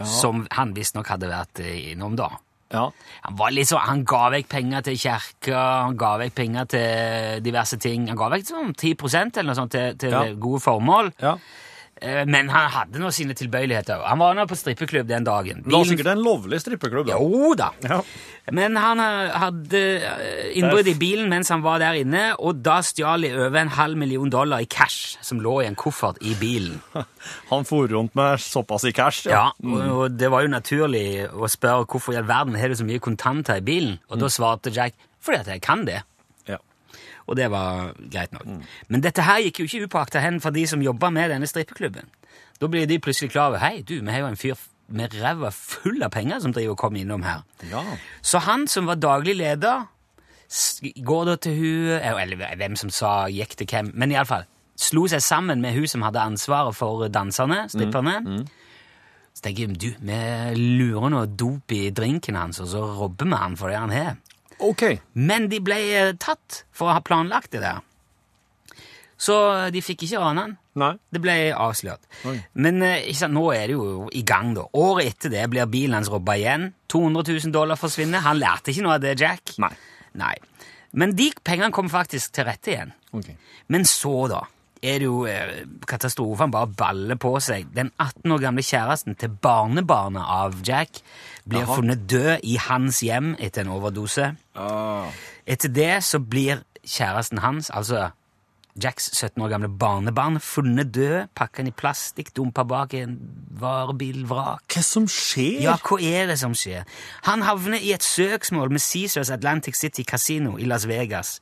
som 0.08 0.45
han 0.56 0.71
visstnok 0.78 1.10
hadde 1.12 1.28
vært 1.28 1.60
eh, 1.60 1.91
innom 1.91 2.13
da. 2.15 2.30
Ja. 2.71 2.86
Han 3.25 3.36
var 3.36 3.52
litt 3.52 3.67
så, 3.67 3.80
han 3.84 4.06
ga 4.08 4.30
vekk 4.32 4.47
penger 4.47 4.86
til 4.86 4.99
kirka, 5.02 5.58
han 5.89 5.97
ga 5.99 6.13
vekk 6.21 6.36
penger 6.38 6.69
til 6.71 7.41
diverse 7.43 7.80
ting. 7.82 8.06
Han 8.08 8.17
ga 8.19 8.30
vekk 8.32 8.45
sånn 8.47 8.71
10% 8.78 9.41
eller 9.41 9.49
noe 9.52 9.58
sånt 9.60 9.73
til, 9.75 9.97
til 9.99 10.13
Ja. 10.15 10.21
gode 10.39 10.62
formål. 10.63 11.12
ja. 11.19 11.36
Eh, 12.01 12.23
Men 12.25 12.47
han 12.53 12.69
hadde 12.71 12.99
nå 13.01 13.09
sine 13.12 13.35
tilbøyeligheter. 13.35 14.01
Han 14.07 14.19
var 14.21 14.35
nå 14.38 14.45
på 14.47 14.55
strippeklubb 14.55 15.07
den 15.09 15.25
dagen. 15.27 15.63
Det 15.65 15.73
var 15.73 15.88
sikkert 15.88 16.12
en 16.13 16.21
lovlig 16.23 16.62
strippeklubb. 16.63 17.09
da. 17.09 17.17
Jo 17.19 17.53
da. 17.59 17.71
Ja. 17.83 18.01
Men 18.55 18.77
han 18.79 19.01
eh, 19.03 19.35
hadde 19.43 19.81
eh, 20.07 20.45
innbrudd 20.57 20.88
i 20.89 20.95
bilen 20.99 21.27
mens 21.29 21.51
han 21.53 21.62
var 21.65 21.81
der 21.83 21.99
inne, 21.99 22.23
og 22.39 22.63
da 22.65 22.79
stjal 22.85 23.27
de 23.27 23.33
over 23.35 23.59
en 23.62 23.73
halv 23.75 23.99
million 23.99 24.31
dollar 24.31 24.63
i 24.63 24.69
cash 24.69 25.17
som 25.25 25.41
lå 25.43 25.59
i 25.63 25.67
en 25.67 25.77
koffert 25.79 26.17
i 26.25 26.33
bilen. 26.39 26.79
Han 27.51 27.65
for 27.67 27.88
rundt 27.91 28.15
med 28.15 28.39
såpass 28.41 28.85
i 28.88 28.93
cash. 28.95 29.27
Ja, 29.29 29.49
og, 29.63 29.79
og 29.91 30.15
det 30.17 30.31
var 30.31 30.45
jo 30.45 30.53
naturlig 30.53 31.27
å 31.29 31.49
spørre 31.51 31.83
hvorfor 31.89 32.15
i 32.15 32.19
all 32.21 32.29
verden 32.29 32.55
har 32.57 32.71
du 32.71 32.77
så 32.79 32.88
mye 32.88 33.01
kontanter 33.03 33.59
i 33.59 33.65
bilen, 33.65 33.97
og 34.09 34.21
da 34.23 34.31
svarte 34.31 34.71
Jack 34.73 34.95
fordi 35.19 35.41
at 35.41 35.49
jeg 35.51 35.62
kan 35.62 35.83
det. 35.83 35.99
Og 37.30 37.38
det 37.38 37.46
var 37.54 37.94
greit 38.10 38.34
nok. 38.34 38.48
Men 38.89 39.06
dette 39.06 39.22
her 39.22 39.44
gikk 39.46 39.62
jo 39.62 39.68
ikke 39.70 39.86
upåakta 39.86 40.24
hen 40.24 40.42
for 40.42 40.56
de 40.56 40.65
som 40.68 40.82
jobba 40.82 41.12
med 41.13 41.30
denne 41.30 41.48
strippeklubben. 41.50 42.10
Da 42.60 42.68
blir 42.68 42.89
de 42.89 42.98
plutselig 43.00 43.32
klar 43.32 43.54
over 43.54 43.62
hei, 43.62 43.84
du, 43.86 44.00
vi 44.02 44.12
har 44.12 44.26
jo 44.26 44.32
en 44.34 44.39
fyr 44.39 44.58
med 44.89 45.13
ræva 45.22 45.52
full 45.54 46.02
av 46.04 46.10
penger 46.12 46.42
som 46.42 46.54
driver 46.56 46.74
og 46.74 46.82
kommer 46.82 47.04
innom 47.04 47.24
her. 47.24 47.44
Ja. 47.70 47.84
Så 48.26 48.42
han 48.42 48.65
som 48.68 48.89
var 48.89 48.98
daglig 48.98 49.36
leder, 49.38 49.86
går 51.06 51.28
da 51.30 51.36
til 51.38 51.60
hun 51.60 51.92
eh, 51.94 52.24
Eller 52.24 52.56
hvem 52.58 52.76
som 52.80 52.89
sa 52.89 53.28
gikk 53.30 53.54
til 53.60 53.68
hvem, 53.70 53.92
men 53.94 54.15
iallfall 54.15 54.48
slo 54.80 55.04
seg 55.12 55.22
sammen 55.22 55.62
med 55.62 55.76
hun 55.76 55.86
som 55.92 56.02
hadde 56.08 56.24
ansvaret 56.24 56.74
for 56.74 57.06
danserne, 57.12 57.68
stripperne. 57.70 58.15
Så 59.36 59.44
tenker 59.46 59.68
jeg, 59.68 59.76
du, 59.78 59.89
vi 60.00 60.20
lurer 60.80 61.12
noe 61.13 61.28
dop 61.28 61.72
i 61.76 61.89
drinken 61.96 62.36
hans, 62.39 62.62
og 62.63 62.72
så 62.72 62.82
robber 62.98 63.28
vi 63.30 63.39
han 63.44 63.58
for 63.60 63.70
det 63.72 63.78
han 63.78 63.94
har. 63.94 64.18
Ok. 64.65 64.84
Men 65.13 65.48
de 65.52 65.62
ble 65.63 65.78
eh, 65.95 66.15
tatt 66.19 66.63
for 66.76 66.89
å 66.89 66.98
ha 66.98 67.04
planlagt 67.06 67.54
det 67.56 67.63
der. 67.63 67.80
Så 69.19 69.36
de 69.74 69.82
fikk 69.84 70.06
ikke 70.08 70.22
rane 70.22 70.45
han. 70.45 70.58
Nei. 70.80 70.93
Det 71.12 71.19
ble 71.19 71.34
avslørt. 71.52 72.06
Oi. 72.30 72.38
Men 72.63 72.80
eh, 72.86 73.10
ikke 73.12 73.26
sant, 73.26 73.36
nå 73.36 73.50
er 73.52 73.65
det 73.67 73.76
jo 73.76 74.08
i 74.15 74.24
gang, 74.28 74.54
da. 74.56 74.63
Året 74.80 75.12
etter 75.12 75.34
det 75.34 75.48
blir 75.52 75.67
bilen 75.72 75.98
hans 75.98 76.12
robba 76.12 76.38
igjen. 76.39 76.69
200 76.91 77.26
000 77.34 77.56
dollar 77.56 77.80
forsvinner. 77.80 78.24
Han 78.24 78.39
lærte 78.39 78.72
ikke 78.72 78.86
noe 78.86 78.95
av 78.95 79.04
det, 79.04 79.17
Jack. 79.19 79.58
Nei. 79.60 79.74
Nei. 80.19 80.36
Men 81.00 81.13
de 81.17 81.30
pengene 81.45 81.74
kom 81.76 81.91
faktisk 81.91 82.34
til 82.38 82.48
rette 82.48 82.72
igjen. 82.74 82.95
Okay. 83.15 83.36
Men 83.69 83.86
så, 83.86 84.13
da, 84.32 84.45
er 84.82 85.02
det 85.02 85.08
jo 85.08 85.24
eh, 85.28 85.63
katastrofen 85.88 86.52
bare 86.54 86.70
baller 86.78 87.20
på 87.20 87.34
seg. 87.44 87.68
Den 87.76 87.92
18 88.00 88.36
år 88.36 88.44
gamle 88.44 88.63
kjæresten 88.65 89.18
til 89.20 89.34
barnebarnet 89.44 90.24
av 90.24 90.60
Jack 90.65 91.02
blir 91.50 91.65
Aha. 91.65 91.76
funnet 91.76 92.06
død 92.10 92.46
i 92.48 92.56
hans 92.70 93.02
hjem 93.04 93.34
etter 93.39 93.65
en 93.65 93.74
overdose. 93.76 94.32
Ah. 94.56 95.12
Etter 95.50 95.74
det 95.74 95.94
så 96.08 96.22
blir 96.24 96.63
kjæresten 96.86 97.42
hans, 97.44 97.70
altså 97.70 98.10
Jacks 98.84 99.10
17 99.13 99.44
år 99.44 99.52
gamle 99.52 99.70
barnebarn, 99.82 100.39
funnet 100.44 100.92
død, 100.96 101.30
pakka 101.38 101.63
inn 101.63 101.72
i 101.72 101.76
plastikk, 101.76 102.32
dumpa 102.38 102.63
bak 102.68 102.94
i 102.96 103.04
en 103.06 103.18
varebilvrak. 103.60 104.65
Hva 104.72 104.84
som 104.86 105.08
skjer? 105.12 105.62
Ja, 105.65 105.76
hva 105.84 106.00
er 106.02 106.30
det 106.32 106.39
som 106.42 106.56
skjer? 106.58 106.88
Han 107.28 107.44
havner 107.46 107.82
i 107.82 107.94
et 107.96 108.06
søksmål 108.06 108.72
med 108.74 108.84
Caesars 108.84 109.32
Atlantic 109.36 109.80
City 109.80 110.06
Casino 110.08 110.58
i 110.58 110.68
Las 110.70 110.88
Vegas. 110.89 111.38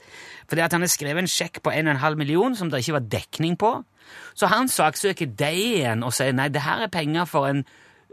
Fordi 0.47 0.63
at 0.65 0.73
han 0.73 0.86
har 0.86 0.91
skrevet 0.91 1.26
en 1.26 1.32
sjekk 1.32 1.62
på 1.65 1.73
1,5 1.73 2.15
million 2.19 2.56
som 2.56 2.71
det 2.71 2.84
ikke 2.84 2.97
var 3.00 3.10
dekning 3.17 3.58
på. 3.60 3.73
Så 4.38 4.47
han 4.52 4.69
saksøker 4.71 5.30
deg 5.38 5.58
igjen 5.60 6.06
og 6.08 6.15
sier 6.15 6.36
nei, 6.36 6.47
det 6.54 6.63
her 6.63 6.86
er 6.86 6.93
penger 6.93 7.28
for 7.28 7.50
en, 7.50 7.65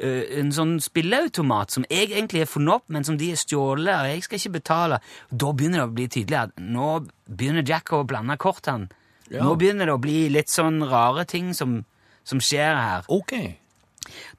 ø, 0.02 0.10
en 0.40 0.50
sånn 0.54 0.74
spilleautomat 0.82 1.70
som 1.76 1.86
jeg 1.86 2.10
egentlig 2.10 2.42
har 2.42 2.50
funnet 2.50 2.80
opp, 2.80 2.88
men 2.90 3.06
som 3.06 3.18
de 3.20 3.30
har 3.30 3.38
stjålet, 3.40 3.94
og 3.94 4.10
jeg 4.10 4.26
skal 4.26 4.40
ikke 4.40 4.56
betale. 4.58 5.00
Da 5.30 5.52
begynner 5.54 5.84
det 5.84 5.88
å 5.88 5.94
bli 5.94 6.08
tydelig 6.10 6.40
at 6.40 6.58
nå 6.58 6.90
begynner 7.30 7.66
Jack 7.66 7.94
å 7.94 8.02
blande 8.08 8.36
kortene. 8.42 8.90
Ja. 9.30 9.42
Nå 9.44 9.54
begynner 9.60 9.88
det 9.88 9.96
å 9.96 10.02
bli 10.02 10.26
litt 10.32 10.52
sånn 10.52 10.82
rare 10.88 11.24
ting 11.28 11.52
som, 11.56 11.82
som 12.28 12.42
skjer 12.44 12.76
her. 12.76 13.08
Ok. 13.12 13.34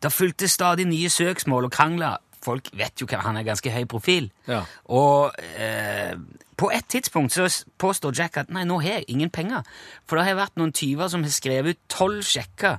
Det 0.01 0.13
fulgte 0.13 0.49
stadig 0.51 0.85
nye 0.89 1.09
søksmål 1.09 1.67
og 1.69 1.73
krangler. 1.73 2.21
Folk 2.45 2.69
vet 2.77 3.01
jo 3.01 3.07
hva 3.09 3.23
han 3.25 3.39
er 3.39 3.47
ganske 3.47 3.71
høy 3.73 3.85
profil. 3.89 4.29
Ja. 4.45 4.61
Og 4.93 5.33
eh, 5.57 6.13
på 6.59 6.69
et 6.71 6.85
tidspunkt 6.91 7.33
så 7.33 7.47
påstår 7.81 8.13
Jack 8.19 8.37
at 8.43 8.51
nei, 8.53 8.67
nå 8.69 8.77
har 8.83 8.99
jeg 8.99 9.09
ingen 9.15 9.31
penger. 9.33 9.65
For 10.05 10.19
det 10.19 10.27
har 10.29 10.37
vært 10.43 10.59
noen 10.61 10.75
tyver 10.75 11.09
som 11.11 11.25
har 11.25 11.33
skrevet 11.33 11.75
ut 11.75 11.81
tolv 11.91 12.21
sjekker. 12.27 12.77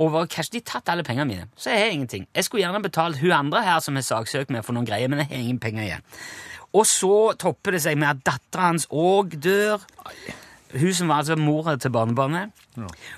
Og 0.00 0.10
var 0.12 0.26
kanskje 0.32 0.58
de 0.58 0.64
tatt 0.68 0.90
alle 0.92 1.04
pengene 1.04 1.28
mine. 1.28 1.46
Så 1.56 1.72
jeg 1.72 1.84
har 1.84 1.92
ingenting. 1.92 2.26
Jeg 2.34 2.44
skulle 2.44 2.64
gjerne 2.64 2.82
betalt 2.84 3.20
hun 3.20 3.32
andre 3.32 3.62
her 3.64 3.78
som 3.84 3.96
har 3.96 4.04
saksøkt 4.04 4.52
meg 4.52 4.64
for 4.64 4.76
noen 4.76 4.88
greier, 4.88 5.08
men 5.08 5.22
jeg 5.22 5.30
har 5.30 5.44
ingen 5.44 5.60
penger 5.60 5.86
igjen. 5.86 6.08
Og 6.76 6.84
så 6.88 7.14
topper 7.40 7.76
det 7.76 7.84
seg 7.86 7.96
med 8.00 8.10
at 8.10 8.24
dattera 8.26 8.72
hans 8.72 8.88
òg 8.92 9.38
dør. 9.40 9.84
Hun 10.74 10.92
som 10.94 11.08
var 11.08 11.20
altså 11.22 11.36
mora 11.38 11.76
til 11.78 11.92
barnebarnet. 11.94 12.50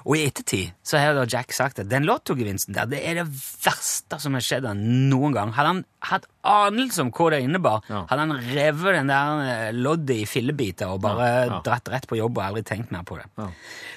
Og 0.04 0.12
i 0.18 0.26
ettertid 0.28 0.74
så 0.86 0.98
har 1.00 1.14
da 1.16 1.24
Jack 1.26 1.52
sagt 1.56 1.78
at 1.82 1.88
den 1.90 2.04
lottogevinsten 2.06 2.74
der, 2.76 2.84
det 2.86 3.00
er 3.08 3.14
det 3.22 3.24
verste 3.64 4.18
som 4.20 4.36
har 4.36 4.44
skjedd 4.44 4.66
han 4.68 4.82
noen 5.10 5.32
gang. 5.34 5.54
Hadde 5.56 5.72
han 5.72 5.80
hatt 6.10 6.26
anelse 6.46 7.00
om 7.02 7.10
hva 7.10 7.30
det 7.34 7.40
innebar, 7.46 7.80
Ja. 7.88 8.04
hadde 8.10 8.26
han 8.26 8.36
revet 8.52 8.94
den 9.00 9.08
der 9.10 9.42
eh, 9.48 9.72
loddet 9.72 10.16
i 10.22 10.26
fillebiter 10.28 10.92
og 10.92 11.00
bare 11.02 11.26
Ja, 11.30 11.44
ja. 11.48 11.60
dratt 11.64 11.88
rett 11.88 12.06
på 12.06 12.16
jobb 12.20 12.36
og 12.38 12.44
aldri 12.44 12.62
tenkt 12.68 12.92
mer 12.92 13.02
på 13.08 13.16
det. 13.16 13.26
Ja. 13.38 13.48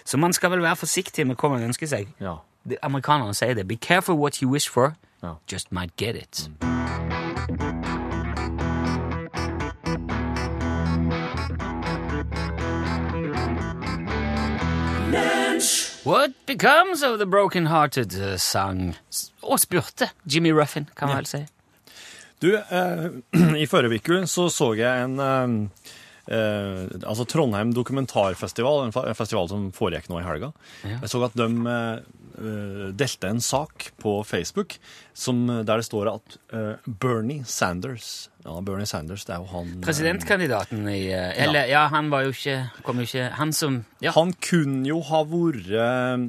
Så 0.06 0.18
man 0.18 0.34
skal 0.34 0.52
vel 0.56 0.62
være 0.64 0.80
forsiktig 0.80 1.28
med 1.28 1.36
hva 1.38 1.50
man 1.58 1.68
ønsker 1.70 1.88
seg. 1.92 2.08
Ja. 2.20 2.38
Amerikanerne 2.82 3.34
sier 3.36 3.54
det. 3.56 3.68
Be 3.68 3.76
careful 3.76 4.16
what 4.16 4.42
you 4.42 4.50
wish 4.50 4.70
for. 4.70 4.96
Ja. 5.22 5.36
Just 5.52 5.72
might 5.72 5.92
get 5.98 6.16
it. 6.16 6.48
What 16.04 16.34
becomes 16.48 17.04
of 17.04 17.20
the 17.20 17.26
broken-hearted 17.26 18.14
uh, 18.18 18.38
sang 18.38 18.96
og 19.46 19.60
spurte 19.62 20.10
Jimmy 20.26 20.52
Ruffin, 20.52 20.88
kan 20.98 21.12
man 21.12 21.22
vel 21.22 21.30
si. 21.30 21.42
Du, 22.42 22.56
eh, 22.58 23.04
i 23.64 23.68
forrige 23.70 24.00
uke 24.02 24.24
så 24.26 24.48
så 24.50 24.72
jeg 24.80 25.04
en 25.06 25.20
eh, 25.22 25.52
eh, 26.34 26.88
altså 27.06 27.26
Trondheim 27.30 27.74
dokumentarfestival, 27.74 28.88
en 28.88 29.16
festival 29.18 29.50
som 29.52 29.70
foregikk 29.76 30.10
nå 30.10 30.22
i 30.22 30.26
helga. 30.26 30.50
Ja. 30.82 30.98
Jeg 31.04 31.12
så 31.14 31.22
at 31.28 31.38
de 31.38 31.46
eh, 31.46 31.78
eh, 31.78 32.00
delte 32.98 33.30
en 33.30 33.42
sak 33.44 33.92
på 34.02 34.22
Facebook 34.28 34.78
som, 35.14 35.44
der 35.48 35.82
det 35.82 35.86
står 35.86 36.10
at 36.14 36.38
uh, 36.54 36.92
Bernie 37.02 37.44
Sanders 37.46 38.30
Ja, 38.46 38.56
Bernie 38.66 38.88
Sanders, 38.90 39.26
det 39.26 39.36
er 39.36 39.44
jo 39.44 39.50
han 39.52 39.68
eh, 39.76 39.82
Presidentkandidaten 39.86 40.88
i 40.90 41.12
Eller, 41.12 41.68
ja, 41.70 41.84
han 41.92 42.10
var 42.10 42.26
jo 42.26 42.32
ikke 42.34 42.56
Kom 42.86 42.98
jo 42.98 43.06
ikke 43.06 43.28
Han 43.38 43.54
som 43.54 43.84
Ja, 44.02 44.16
Han 44.16 44.34
kunne 44.42 44.88
jo 44.88 45.02
ha 45.06 45.22
vært 45.30 45.70
eh, 45.70 46.26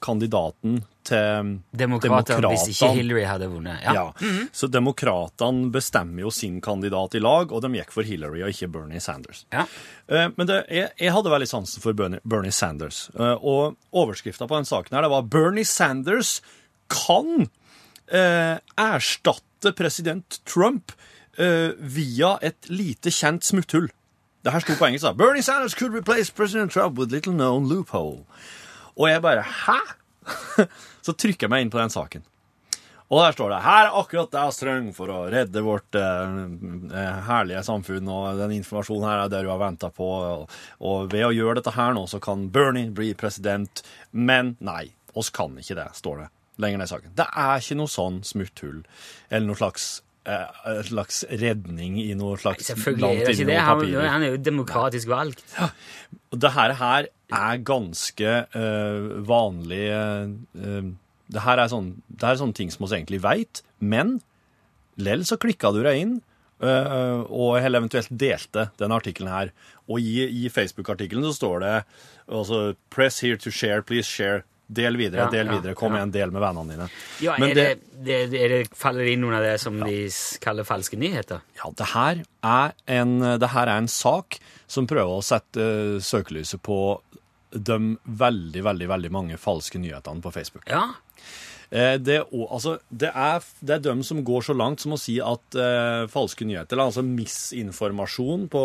kandidaten 0.00 0.80
til 1.06 1.60
Demokratene. 1.76 2.48
hvis 2.52 2.68
ikke. 2.72 2.88
Hillary 2.96 3.22
hadde 3.24 3.48
vunnet. 3.52 3.80
Ja. 3.84 3.92
Ja. 3.94 4.12
Så 4.52 4.66
demokratene 4.70 5.70
bestemmer 5.72 6.20
jo 6.26 6.30
sin 6.30 6.60
kandidat 6.60 7.14
i 7.14 7.22
lag, 7.22 7.52
og 7.52 7.62
de 7.62 7.68
gikk 7.78 7.92
for 7.94 8.02
Hillary 8.02 8.42
og 8.42 8.50
ikke 8.50 8.68
Bernie 8.72 9.00
Sanders. 9.00 9.44
Ja. 9.52 9.64
Eh, 10.08 10.28
Men 10.36 10.46
det, 10.46 10.64
jeg, 10.70 10.90
jeg 10.98 11.12
hadde 11.14 11.30
veldig 11.32 11.48
sansen 11.48 11.82
for 11.82 11.92
Bernie, 11.94 12.20
Bernie 12.24 12.52
Sanders. 12.52 13.10
Eh, 13.14 13.36
Og 13.42 13.76
overskrifta 13.92 14.46
på 14.50 14.56
den 14.56 14.64
saken 14.68 14.94
her, 14.96 15.02
det 15.02 15.10
var 15.10 15.22
'Bernie 15.22 15.64
Sanders 15.64 16.40
kan 16.90 17.48
eh, 18.12 18.58
erstatte 18.76 19.72
president 19.76 20.40
Trump 20.44 20.92
eh, 21.38 21.70
via 21.78 22.38
et 22.42 22.66
lite 22.68 23.10
kjent 23.10 23.42
smutthull'. 23.44 23.90
Det 24.42 24.52
her 24.52 24.60
sto 24.60 24.72
på 24.74 24.86
engelsk. 24.86 25.04
da. 25.04 25.12
'Bernie 25.12 25.42
Sanders 25.42 25.74
could 25.74 25.92
replace 25.94 26.30
President 26.32 26.72
Trump 26.72 26.98
with 26.98 27.12
little 27.12 27.32
known 27.34 27.68
loophole'. 27.68 28.24
Og 29.00 29.08
jeg 29.08 29.22
bare 29.24 29.46
'hæ?! 29.46 29.80
Så 31.06 31.16
trykker 31.16 31.46
jeg 31.46 31.50
meg 31.50 31.64
inn 31.64 31.72
på 31.72 31.80
den 31.80 31.92
saken. 31.92 32.26
Og 33.10 33.18
der 33.18 33.34
står 33.34 33.50
det 33.50 33.62
her 33.64 33.88
er 33.88 33.96
akkurat 33.98 34.30
det 34.30 34.42
vi 34.46 34.58
trenger 34.60 34.94
for 34.94 35.10
å 35.10 35.22
redde 35.32 35.62
vårt 35.66 35.96
eh, 35.98 36.34
eh, 36.94 37.16
herlige 37.26 37.62
samfunn, 37.66 38.06
og 38.06 38.38
den 38.38 38.52
informasjonen 38.60 39.08
her 39.08 39.22
er 39.24 39.32
det 39.32 39.40
du 39.42 39.50
har 39.50 39.58
venta 39.58 39.90
på. 39.90 40.06
Og, 40.06 40.52
og 40.78 41.08
ved 41.10 41.26
å 41.26 41.32
gjøre 41.34 41.58
dette 41.58 41.74
her 41.74 41.96
nå, 41.96 42.04
så 42.06 42.20
kan 42.22 42.46
Bernie 42.54 42.92
bli 42.94 43.10
president. 43.18 43.82
Men 44.12 44.54
nei, 44.62 44.92
oss 45.18 45.32
kan 45.34 45.58
ikke 45.58 45.80
det, 45.80 45.88
står 45.98 46.22
det 46.22 46.28
lenger 46.60 46.78
ned 46.78 46.86
i 46.86 46.92
saken. 46.92 47.16
Det 47.18 47.26
er 47.42 47.64
ikke 47.64 47.78
noe 47.80 47.90
sånn 47.90 48.22
smutthull 48.26 48.78
eller 49.30 49.46
noe 49.48 49.58
slags, 49.58 49.88
en 50.28 50.82
slags 50.84 51.22
redning 51.40 51.96
i 52.02 52.10
noe 52.18 52.36
slags 52.38 52.66
Selvfølgelig 52.68 53.08
er 53.08 53.28
det 53.30 53.36
ikke 53.38 53.46
det. 53.48 53.60
Han, 53.64 53.84
han 54.04 54.24
er 54.26 54.34
jo 54.34 54.40
demokratisk 54.44 55.08
valgt. 55.08 55.44
Og 56.30 56.40
det 56.42 56.50
her, 56.54 56.74
her 56.76 57.08
er 57.40 57.62
ganske 57.64 58.34
uh, 58.52 59.06
vanlig 59.26 59.86
uh, 59.94 60.90
det, 61.30 61.44
her 61.44 61.62
er 61.62 61.70
sånn, 61.70 61.94
det 62.08 62.26
her 62.26 62.34
er 62.34 62.42
sånne 62.42 62.58
ting 62.58 62.72
som 62.74 62.84
vi 62.84 62.96
egentlig 62.98 63.22
veit, 63.24 63.62
men 63.78 64.18
lell 65.00 65.24
så 65.26 65.38
klikka 65.40 65.70
du 65.74 65.80
deg 65.86 66.00
inn, 66.02 66.14
eh, 66.62 67.20
og 67.30 67.60
heller 67.62 67.82
eventuelt 67.82 68.10
delte 68.10 68.68
den 68.80 68.94
artikkelen 68.94 69.30
her. 69.32 69.52
Og 69.88 70.02
i, 70.02 70.26
i 70.26 70.50
Facebook-artikkelen 70.52 71.24
så 71.28 71.34
står 71.36 71.62
det 71.64 71.74
altså, 72.26 72.74
'Press 72.90 73.22
here 73.24 73.38
to 73.38 73.50
share, 73.54 73.82
please 73.82 74.08
share 74.08 74.42
Del 74.70 74.94
videre, 75.00 75.26
del 75.32 75.48
videre. 75.50 75.74
Kom 75.74 75.96
igjen, 75.96 76.12
del 76.14 76.30
med 76.30 76.44
vennene 76.44 76.76
dine. 76.76 76.88
Ja, 77.24 77.34
er 77.34 77.54
det, 77.58 77.66
det, 78.06 78.18
er 78.38 78.52
det, 78.52 78.60
faller 78.78 79.02
det 79.02 79.16
inn 79.16 79.26
under 79.26 79.42
det 79.42 79.56
som 79.58 79.80
de 79.82 80.04
kaller 80.44 80.68
falske 80.68 80.98
nyheter? 81.00 81.42
Ja, 81.58 81.72
det 81.74 81.88
her 81.90 82.22
er 82.46 82.74
en, 83.00 83.16
det 83.42 83.50
her 83.50 83.66
er 83.66 83.82
en 83.82 83.90
sak 83.90 84.38
som 84.70 84.86
prøver 84.90 85.18
å 85.18 85.26
sette 85.26 85.66
eh, 85.66 86.00
søkelyset 86.04 86.62
på 86.62 86.80
de 87.50 87.78
veldig, 88.04 88.62
veldig, 88.62 88.88
veldig 88.92 89.10
mange 89.10 89.38
falske 89.42 89.80
nyhetene 89.82 90.22
på 90.22 90.30
Facebook. 90.34 90.68
Ja. 90.70 90.92
Eh, 91.70 91.96
det, 92.02 92.20
altså, 92.30 92.76
det, 92.90 93.10
er, 93.14 93.44
det 93.62 93.76
er 93.76 93.82
dem 93.84 94.04
som 94.06 94.22
går 94.26 94.46
så 94.48 94.56
langt 94.56 94.82
som 94.82 94.96
å 94.96 95.00
si 95.00 95.16
at 95.22 95.58
eh, 95.58 96.06
falske 96.10 96.46
nyheter, 96.46 96.74
eller 96.74 96.90
altså 96.90 97.04
misinformasjon 97.06 98.48
på, 98.50 98.64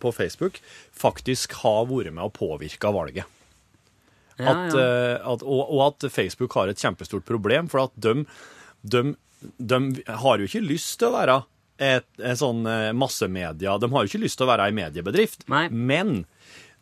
på 0.00 0.12
Facebook, 0.16 0.60
faktisk 0.96 1.58
har 1.62 1.88
vært 1.90 2.16
med 2.16 2.24
å 2.24 2.32
påvirke 2.32 2.92
valget. 2.96 3.35
Ja, 4.36 4.52
At, 4.52 4.74
ja. 4.74 4.80
eh, 4.82 5.16
at, 5.32 5.42
og, 5.42 5.62
og 5.72 5.82
at 5.88 6.08
Facebook 6.12 6.54
har 6.58 6.68
et 6.68 6.80
kjempestort 6.82 7.24
problem, 7.28 7.68
for 7.72 7.86
at 7.86 7.94
de, 7.96 8.24
de, 8.84 9.04
de 9.58 9.80
har 10.06 10.38
jo 10.42 10.48
ikke 10.48 10.64
lyst 10.66 10.98
til 11.00 11.08
å 11.10 11.16
være 11.16 11.38
et, 11.78 12.08
et 12.20 12.38
sånn 12.40 12.64
eh, 12.68 12.90
massemedia. 12.96 13.76
De 13.80 13.90
har 13.92 14.04
jo 14.04 14.10
ikke 14.10 14.22
lyst 14.24 14.40
til 14.40 14.46
å 14.46 14.52
være 14.52 14.68
ei 14.68 14.76
mediebedrift, 14.76 15.46
Nei. 15.52 15.66
men 15.72 16.24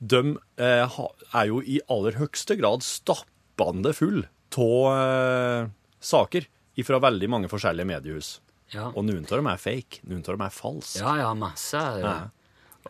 de 0.04 0.36
eh, 0.60 0.98
er 1.34 1.48
jo 1.50 1.60
i 1.62 1.80
aller 1.90 2.18
høyeste 2.20 2.58
grad 2.60 2.84
stappende 2.86 3.94
full 3.96 4.24
av 4.54 4.90
eh, 4.94 5.70
saker 6.04 6.46
fra 6.84 6.98
veldig 7.02 7.28
mange 7.30 7.48
forskjellige 7.50 7.86
mediehus. 7.86 8.28
ja. 8.74 8.88
Og 8.90 9.04
noen 9.06 9.24
av 9.26 9.38
dem 9.38 9.48
er 9.50 9.60
fake, 9.62 10.02
noen 10.10 10.22
av 10.26 10.34
dem 10.34 10.44
er 10.46 10.54
falske. 10.54 11.02
Ja, 11.02 11.14
ja, 11.22 11.30
masse. 11.38 11.82
Ja. 12.02 12.14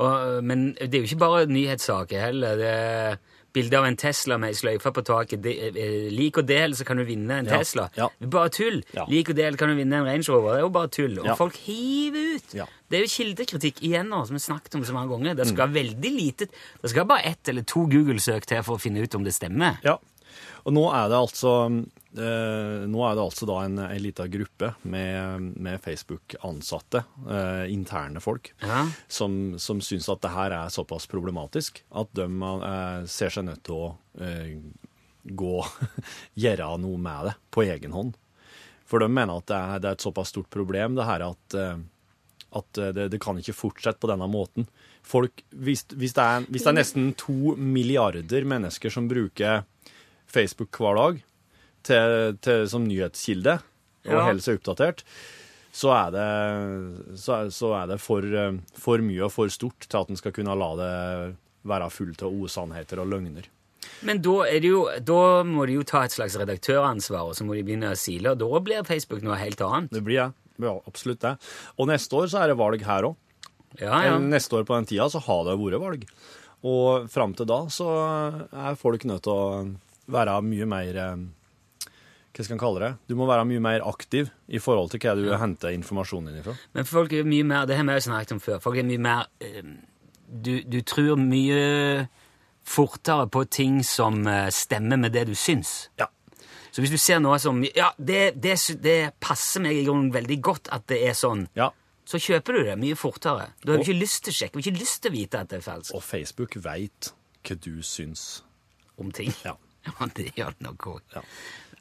Og, 0.00 0.40
men 0.44 0.72
det 0.80 0.90
er 0.90 1.04
jo 1.04 1.08
ikke 1.10 1.20
bare 1.22 1.44
nyhetssaker 1.52 2.24
heller. 2.24 2.58
Det 2.58 2.74
bilde 3.54 3.78
av 3.78 3.86
en 3.86 3.96
Tesla 3.96 4.36
med 4.42 4.50
ei 4.50 4.56
sløyfe 4.58 4.90
på 4.92 5.02
taket. 5.06 5.40
Det, 5.44 5.52
eh, 5.70 6.08
lik 6.10 6.38
og 6.42 6.46
del, 6.48 6.72
så 6.74 6.84
kan 6.84 6.96
du 6.98 7.04
vinne 7.06 7.30
en 7.38 7.46
Ja, 7.46 7.58
Tesla. 7.58 7.88
ja. 7.96 8.08
Det 8.20 8.28
bare 8.30 8.50
tull. 8.50 8.82
Ja. 8.92 9.04
Lik 9.08 9.30
og 9.30 9.36
del 9.38 9.56
kan 9.56 9.68
du 9.70 9.76
vinne 9.78 9.94
en 10.00 10.04
Range 10.08 10.28
Rover. 10.28 10.54
Det 10.54 10.58
er 10.58 10.66
jo 10.66 10.68
bare 10.74 10.88
tull. 10.88 11.18
Og 11.20 11.26
Ja. 11.26 11.34
folk 11.38 11.56
hiver 11.56 12.34
ut. 12.36 12.54
Ja. 12.54 12.66
Det 12.90 12.98
er 12.98 13.04
jo 13.06 13.12
kildekritikk 13.14 13.80
igjen 13.82 14.08
nå, 14.10 14.26
som 14.26 14.34
vi 14.36 14.40
har 14.42 14.58
snakket 14.58 14.74
om 14.74 14.82
så 14.84 14.92
mange 14.92 15.08
ganger. 15.10 15.32
Mm. 15.34 15.36
Det 15.36 15.46
skal 15.48 15.68
veldig 15.68 16.12
lite 16.20 16.48
Det 16.82 16.90
skal 16.90 17.04
bare 17.06 17.22
ett 17.24 17.48
eller 17.48 17.62
to 17.62 17.86
Google-søk 17.86 18.44
til 18.46 18.62
for 18.62 18.76
å 18.76 18.80
finne 18.80 19.02
ut 19.02 19.14
om 19.14 19.24
det 19.24 19.32
stemmer. 19.32 19.78
Ja. 19.82 19.96
Og 20.64 20.72
nå 20.72 20.84
er 20.96 21.10
det 21.12 21.18
altså 21.18 21.50
eh, 22.16 22.84
er 22.84 23.16
det 23.18 23.24
altså 23.24 23.48
da 23.48 23.58
en, 23.66 23.78
en 23.84 24.00
liten 24.02 24.30
gruppe 24.32 24.70
med, 24.88 25.50
med 25.60 25.82
Facebook-ansatte, 25.84 27.04
eh, 27.28 27.64
interne 27.72 28.22
folk, 28.24 28.52
Ja. 28.64 28.86
som, 29.08 29.58
som 29.60 29.82
syns 29.84 30.08
at 30.08 30.22
det 30.24 30.32
her 30.32 30.56
er 30.56 30.72
såpass 30.72 31.06
problematisk 31.10 31.82
at 31.92 32.12
de 32.16 32.28
eh, 32.28 33.04
ser 33.10 33.34
seg 33.34 33.48
nødt 33.50 33.64
til 33.66 33.76
å 33.76 33.88
eh, 34.20 34.54
gå 35.24 35.56
Gjøre 36.44 36.74
noe 36.80 37.00
med 37.00 37.30
det 37.30 37.34
på 37.54 37.64
egen 37.64 37.92
hånd. 37.96 38.16
For 38.84 39.00
de 39.00 39.08
mener 39.08 39.40
at 39.40 39.48
det 39.48 39.56
er, 39.58 39.78
det 39.80 39.88
er 39.90 39.98
et 39.98 40.04
såpass 40.04 40.32
stort 40.34 40.50
problem, 40.52 40.96
det 40.98 41.08
her 41.08 41.28
at 41.30 41.58
at 42.54 42.78
det, 42.94 43.08
det 43.10 43.18
kan 43.18 43.34
ikke 43.34 43.50
fortsette 43.56 43.98
på 43.98 44.06
denne 44.06 44.28
måten. 44.30 44.68
Folk, 45.02 45.40
hvis, 45.50 45.80
hvis, 45.90 46.12
det 46.14 46.22
er, 46.22 46.44
hvis 46.46 46.62
det 46.62 46.70
er 46.70 46.76
nesten 46.76 47.08
to 47.18 47.56
milliarder 47.58 48.46
mennesker 48.46 48.92
som 48.94 49.08
bruker 49.10 49.64
Facebook 50.34 50.74
hver 50.82 50.98
dag 51.00 51.22
til, 51.86 52.36
til, 52.44 52.66
som 52.70 52.84
nyhetskilde 52.88 53.58
og 54.04 54.12
Ja. 54.12 54.20
holder 54.26 54.42
seg 54.44 54.58
oppdatert, 54.60 55.00
så 55.74 55.90
er 55.96 56.10
det, 56.14 56.28
så 57.18 57.32
er, 57.38 57.48
så 57.54 57.70
er 57.80 57.88
det 57.94 57.96
for, 58.02 58.20
eh, 58.22 58.58
for 58.78 59.00
mye 59.02 59.24
og 59.26 59.32
for 59.34 59.48
stort 59.52 59.86
til 59.88 59.98
at 60.02 60.10
en 60.12 60.20
skal 60.20 60.32
kunne 60.36 60.54
la 60.60 60.68
det 60.78 60.92
være 61.64 61.88
fullt 61.90 62.22
av 62.26 62.34
usannheter 62.44 63.00
og 63.02 63.08
løgner. 63.14 63.48
Men 64.04 64.20
da, 64.24 64.34
er 64.48 64.60
det 64.60 64.70
jo, 64.70 64.84
da 65.00 65.42
må 65.48 65.64
de 65.68 65.78
jo 65.78 65.82
ta 65.88 66.02
et 66.04 66.12
slags 66.12 66.36
redaktøransvar, 66.40 67.30
og 67.30 67.36
så 67.36 67.44
må 67.48 67.56
de 67.56 67.64
begynne 67.64 67.90
å 67.92 67.98
sile, 67.98 68.32
og 68.34 68.40
da 68.42 68.60
blir 68.64 68.84
Facebook 68.88 69.24
noe 69.24 69.36
helt 69.40 69.60
annet. 69.64 69.90
Det 69.92 70.04
blir 70.04 70.18
jeg. 70.20 70.32
Ja, 70.62 70.76
absolutt 70.86 71.20
det. 71.24 71.34
Og 71.80 71.88
neste 71.90 72.14
år 72.20 72.28
så 72.32 72.42
er 72.44 72.52
det 72.52 72.58
valg 72.60 72.84
her 72.86 73.08
òg. 73.10 73.16
Ja, 73.80 74.04
ja. 74.06 74.18
Neste 74.22 74.60
år 74.60 74.68
på 74.68 74.76
den 74.78 74.86
tida 74.86 75.08
så 75.10 75.18
har 75.24 75.42
det 75.48 75.56
vært 75.58 75.80
valg. 75.82 76.04
Og 76.64 77.08
fram 77.12 77.32
til 77.36 77.48
da 77.50 77.62
så 77.74 77.88
er 78.52 78.76
folk 78.78 79.02
nødt 79.08 79.24
til 79.26 79.32
å 79.34 79.64
være 80.10 80.36
mye 80.44 80.66
mer 80.68 80.96
eh, 81.00 81.24
Hva 82.34 82.44
skal 82.44 82.56
en 82.56 82.60
kalle 82.64 82.80
det? 82.82 82.92
Du 83.08 83.14
må 83.16 83.26
være 83.30 83.44
mye 83.46 83.62
mer 83.62 83.84
aktiv 83.86 84.28
i 84.48 84.58
forhold 84.58 84.90
til 84.90 85.00
hva 85.04 85.14
du 85.16 85.28
henter 85.38 85.70
informasjonen 85.76 86.32
din 86.32 86.40
ifra. 86.42 86.56
Men 86.74 86.84
folk 86.88 87.12
er 87.14 87.24
mye 87.28 87.44
mer, 87.46 87.66
det 87.70 87.76
har 87.78 87.86
vi 87.86 87.94
jo 87.94 88.06
snakket 88.08 88.32
om 88.36 88.40
før, 88.42 88.58
folk 88.64 88.80
er 88.82 88.88
mye 88.88 89.02
mer 89.02 89.28
eh, 89.40 89.62
du, 90.28 90.56
du 90.66 90.80
tror 90.82 91.16
mye 91.20 92.08
fortere 92.64 93.28
på 93.28 93.44
ting 93.52 93.82
som 93.84 94.26
eh, 94.26 94.48
stemmer 94.50 94.96
med 94.98 95.12
det 95.14 95.26
du 95.28 95.34
syns. 95.38 95.90
Ja. 96.00 96.08
Så 96.74 96.82
hvis 96.82 96.90
du 96.90 96.98
ser 96.98 97.20
noe 97.22 97.36
som 97.38 97.60
Ja, 97.76 97.92
det, 97.98 98.34
det, 98.42 98.56
det 98.82 98.98
passer 99.22 99.62
meg 99.62 99.76
i 99.78 99.84
grunnen 99.86 100.10
veldig 100.14 100.40
godt 100.42 100.70
at 100.74 100.88
det 100.90 101.04
er 101.06 101.14
sånn, 101.14 101.44
ja. 101.54 101.68
så 102.08 102.18
kjøper 102.18 102.56
du 102.56 102.64
det 102.66 102.74
mye 102.80 102.96
fortere. 102.98 103.52
Du 103.62 103.70
har 103.70 103.78
jo 103.78 103.84
ikke 103.86 104.00
lyst 104.00 104.24
til 104.26 104.34
å 104.34 104.38
sjekke, 104.40 104.56
du 104.56 104.58
har 104.58 104.66
ikke 104.72 104.82
lyst 104.82 105.02
til 105.04 105.12
å 105.12 105.14
vite 105.14 105.42
at 105.44 105.52
det 105.52 105.60
er 105.60 105.66
falskt 105.68 105.94
Og 105.94 106.02
Facebook 106.02 106.56
veit 106.64 107.12
hva 107.46 107.56
du 107.62 107.76
syns. 107.84 108.42
om 108.98 109.12
ting. 109.14 109.30
Ja. 109.46 109.54
Ja, 110.00 110.08
det 110.16 110.30
gjør 110.36 110.56
det 110.56 110.66
nok 110.66 110.88
òg. 110.94 111.02
Ja. 111.14 111.22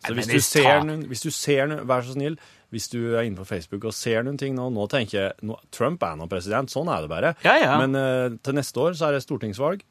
Så 0.04 0.14
hvis 0.18 0.28
du, 0.28 0.36
er 0.36 0.44
ser 0.44 0.84
noen, 0.84 1.06
hvis 1.08 1.24
du 1.24 1.30
ser 1.32 1.70
noen, 1.72 1.86
Vær 1.88 2.04
så 2.04 2.16
snill, 2.18 2.36
hvis 2.74 2.90
du 2.92 3.00
er 3.14 3.24
inne 3.24 3.40
på 3.40 3.46
Facebook 3.48 3.86
og 3.88 3.96
ser 3.96 4.26
noen 4.26 4.40
ting 4.42 4.56
nå 4.58 4.66
Nå 4.74 4.88
tenker 4.92 5.18
jeg 5.20 5.48
nå, 5.48 5.56
Trump 5.72 6.04
er 6.04 6.18
nå 6.20 6.28
president, 6.32 6.72
sånn 6.74 6.92
er 6.92 7.06
det 7.06 7.12
bare. 7.12 7.34
Ja, 7.46 7.56
ja. 7.62 7.76
Men 7.80 7.96
uh, 7.96 8.36
til 8.44 8.58
neste 8.58 8.82
år 8.84 8.98
så 9.00 9.08
er 9.08 9.16
det 9.18 9.24
stortingsvalg. 9.24 9.84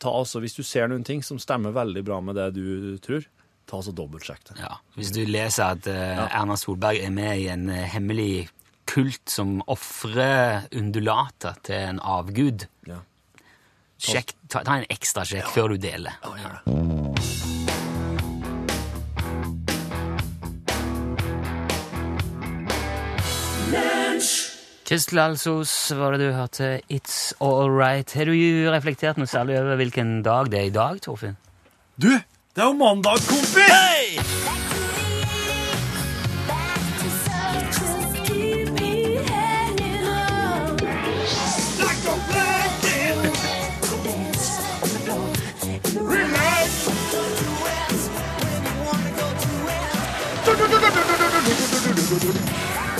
Ta 0.00 0.12
altså, 0.12 0.40
Hvis 0.44 0.56
du 0.56 0.62
ser 0.64 0.88
noen 0.92 1.04
ting 1.04 1.22
som 1.24 1.40
stemmer 1.42 1.74
veldig 1.76 2.04
bra 2.06 2.20
med 2.24 2.38
det 2.38 2.50
du 2.56 2.96
tror, 3.04 3.26
ta 3.66 3.80
altså 3.80 3.92
dobbeltsjekk 3.96 4.52
det. 4.52 4.58
Ja, 4.62 4.76
hvis 4.94 5.10
du 5.12 5.22
leser 5.26 5.74
at 5.74 5.88
eh, 5.90 6.20
Erna 6.26 6.54
Solberg 6.60 7.00
er 7.02 7.10
med 7.14 7.40
i 7.42 7.48
en 7.50 7.66
uh, 7.72 7.80
hemmelig 7.90 8.46
kult 8.86 9.24
som 9.32 9.58
ofrer 9.66 10.68
undulater 10.76 11.58
til 11.66 11.90
en 11.90 11.98
avgud, 12.00 12.68
Ja. 12.86 13.00
sjekk, 13.98 14.36
ta, 14.52 14.62
ta 14.62 14.76
en 14.78 14.86
ekstra 14.92 15.24
sjekk 15.26 15.50
før 15.50 15.74
du 15.74 15.80
deler. 15.82 16.20
Kristel 24.86 25.18
Alsos 25.18 25.70
var 25.98 26.14
det 26.14 26.28
du 26.28 26.36
hørte 26.36 26.66
It's 26.86 27.32
All 27.42 27.72
Right. 27.74 28.12
Har 28.14 28.30
du 28.30 28.36
reflektert 28.70 29.18
noe 29.18 29.26
særlig 29.26 29.58
over 29.58 29.80
hvilken 29.80 30.20
dag 30.22 30.46
det 30.52 30.60
er 30.60 30.68
i 30.68 30.76
dag, 30.76 31.00
Torfinn? 31.02 31.34
Du, 31.98 32.12
det 32.14 32.62
er 32.62 32.70
jo 32.70 32.78
mandag, 32.78 33.18
kompis! 33.26 34.65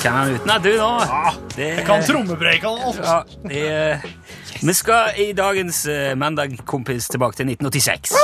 Kan 0.07 0.17
han 0.17 0.35
utenat, 0.37 0.63
du, 0.63 0.73
nå? 0.79 0.91
Det- 1.57 1.71
Jeg 1.81 1.85
kan 1.87 2.03
trommebreikene, 2.07 2.87
altså. 2.91 3.03
Ja, 3.03 3.23
det, 3.49 4.13
Vi 4.63 4.73
skal 4.73 5.13
i 5.21 5.33
dagens 5.37 5.83
uh, 5.91 6.15
mandag-kompis 6.17 7.09
tilbake 7.13 7.37
til 7.37 7.51
1986. 7.51 8.15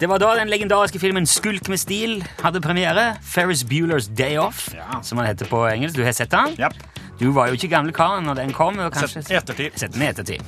Det 0.00 0.08
var 0.10 0.18
da 0.22 0.32
den 0.40 0.48
legendariske 0.50 0.98
filmen 0.98 1.26
Skulk 1.26 1.68
med 1.68 1.78
stil 1.78 2.22
hadde 2.42 2.60
premiere. 2.64 3.16
Ferris 3.22 3.62
Bueller's 3.64 4.08
Day 4.14 4.36
Off, 4.38 4.68
Ja. 4.74 5.00
som 5.02 5.18
han 5.18 5.26
heter 5.30 5.46
på 5.50 5.64
engelsk. 5.70 5.94
Du 5.96 6.02
har 6.04 6.12
sett 6.16 6.30
den? 6.34 6.56
Japp. 6.58 6.74
Du 7.18 7.30
var 7.34 7.50
jo 7.50 7.58
ikke 7.58 7.70
gamle 7.72 7.92
karen 7.92 8.28
når 8.28 8.40
den 8.42 8.52
kom. 8.56 8.78
og 8.78 8.92
kanskje... 8.94 9.22
Sett 9.22 9.42
ettertid. 9.42 9.78
Sett 9.80 9.94
den 9.94 10.04
i 10.04 10.08
ettertid. 10.10 10.42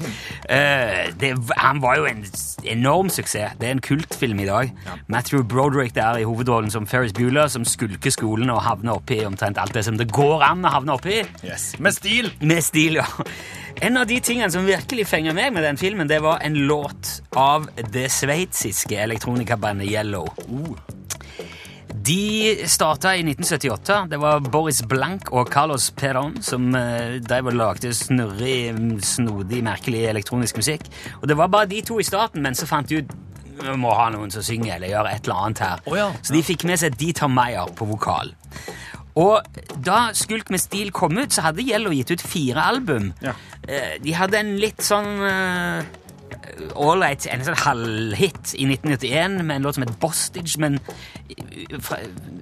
Uh, 0.46 1.10
det, 1.20 1.32
han 1.56 1.82
var 1.82 2.00
jo 2.00 2.08
en 2.10 2.24
enorm 2.64 3.10
suksess. 3.10 3.56
Det 3.60 3.68
er 3.68 3.76
en 3.76 3.84
kultfilm 3.84 4.40
i 4.40 4.48
dag. 4.48 4.72
Matthew 5.08 5.42
Broderick 5.42 5.94
der 5.94 6.20
i 6.20 6.26
hovedrollen 6.28 6.70
som 6.70 6.86
Ferris 6.86 7.12
Bueller, 7.16 7.48
som 7.48 7.64
skulker 7.64 8.10
skolen 8.14 8.50
og 8.50 8.62
havner 8.66 9.00
oppi 9.00 9.22
omtrent 9.26 9.58
alt 9.58 9.74
det 9.74 9.84
som 9.86 9.98
det 9.98 10.10
går 10.12 10.44
an 10.46 10.64
å 10.66 10.74
havne 10.74 10.98
oppi. 10.98 11.22
Yes. 11.46 11.72
Med 11.78 11.96
stil. 11.96 12.32
Med 12.40 12.62
stil, 12.64 13.00
ja. 13.00 13.06
En 13.80 13.96
av 13.96 14.06
de 14.06 14.18
tingene 14.20 14.50
som 14.52 14.66
virkelig 14.66 15.06
fenger 15.08 15.36
meg 15.36 15.54
med 15.54 15.64
den 15.64 15.78
filmen, 15.80 16.08
det 16.10 16.20
var 16.22 16.42
en 16.44 16.58
låt 16.68 17.20
av 17.38 17.70
det 17.94 18.10
sveitsiske 18.12 18.98
elektronikabandet 19.06 19.88
Yellow. 19.88 20.26
De 21.94 22.56
starta 22.70 23.12
i 23.16 23.22
1978. 23.24 24.06
Det 24.10 24.18
var 24.22 24.40
Boris 24.40 24.82
Blank 24.88 25.32
og 25.32 25.50
Carlos 25.52 25.90
Perón 25.96 26.36
som 26.44 26.68
eh, 26.78 27.18
drev 27.24 27.50
og 27.50 27.56
lagde 27.58 27.90
snurrig, 27.96 28.70
snodig, 29.04 29.62
merkelig 29.66 30.04
elektronisk 30.12 30.60
musikk. 30.60 30.86
Og 31.20 31.26
det 31.28 31.36
var 31.40 31.50
bare 31.52 31.68
de 31.70 31.82
to 31.86 31.98
i 32.00 32.06
starten, 32.06 32.42
men 32.46 32.54
så 32.58 32.68
fant 32.70 32.88
de 32.90 33.02
ut 33.02 33.16
vi 33.60 33.74
må 33.76 33.90
ha 33.92 34.06
noen 34.08 34.30
som 34.32 34.40
synger 34.40 34.78
eller 34.78 34.88
gjør 34.88 35.08
et 35.10 35.26
eller 35.26 35.40
annet 35.44 35.58
her. 35.66 35.80
Oh, 35.90 35.96
ja. 35.98 36.06
Så 36.24 36.32
de 36.32 36.40
fikk 36.46 36.62
med 36.64 36.80
seg 36.80 36.94
Dieter 36.96 37.28
Meyer 37.28 37.68
på 37.76 37.84
vokal. 37.90 38.30
Og 39.20 39.42
da 39.84 39.98
Skulk 40.16 40.48
med 40.54 40.62
stil 40.62 40.88
kom 40.96 41.18
ut, 41.18 41.34
så 41.34 41.42
hadde 41.44 41.66
Yellow 41.66 41.92
gitt 41.92 42.14
ut 42.14 42.22
fire 42.24 42.62
album. 42.70 43.10
Ja. 43.20 43.34
Eh, 43.68 43.98
De 44.00 44.14
hadde 44.16 44.38
en 44.40 44.54
litt 44.62 44.80
sånn 44.86 45.10
eh, 45.28 45.90
ålreit, 46.74 47.26
en 47.30 47.44
sånn 47.46 47.58
halvhit 47.64 48.54
i 48.56 48.66
1991 48.68 49.40
med 49.42 49.56
en 49.58 49.68
låt 49.68 49.78
som 49.78 49.86
het 49.86 49.98
Bostage, 50.02 50.58
men 50.62 50.78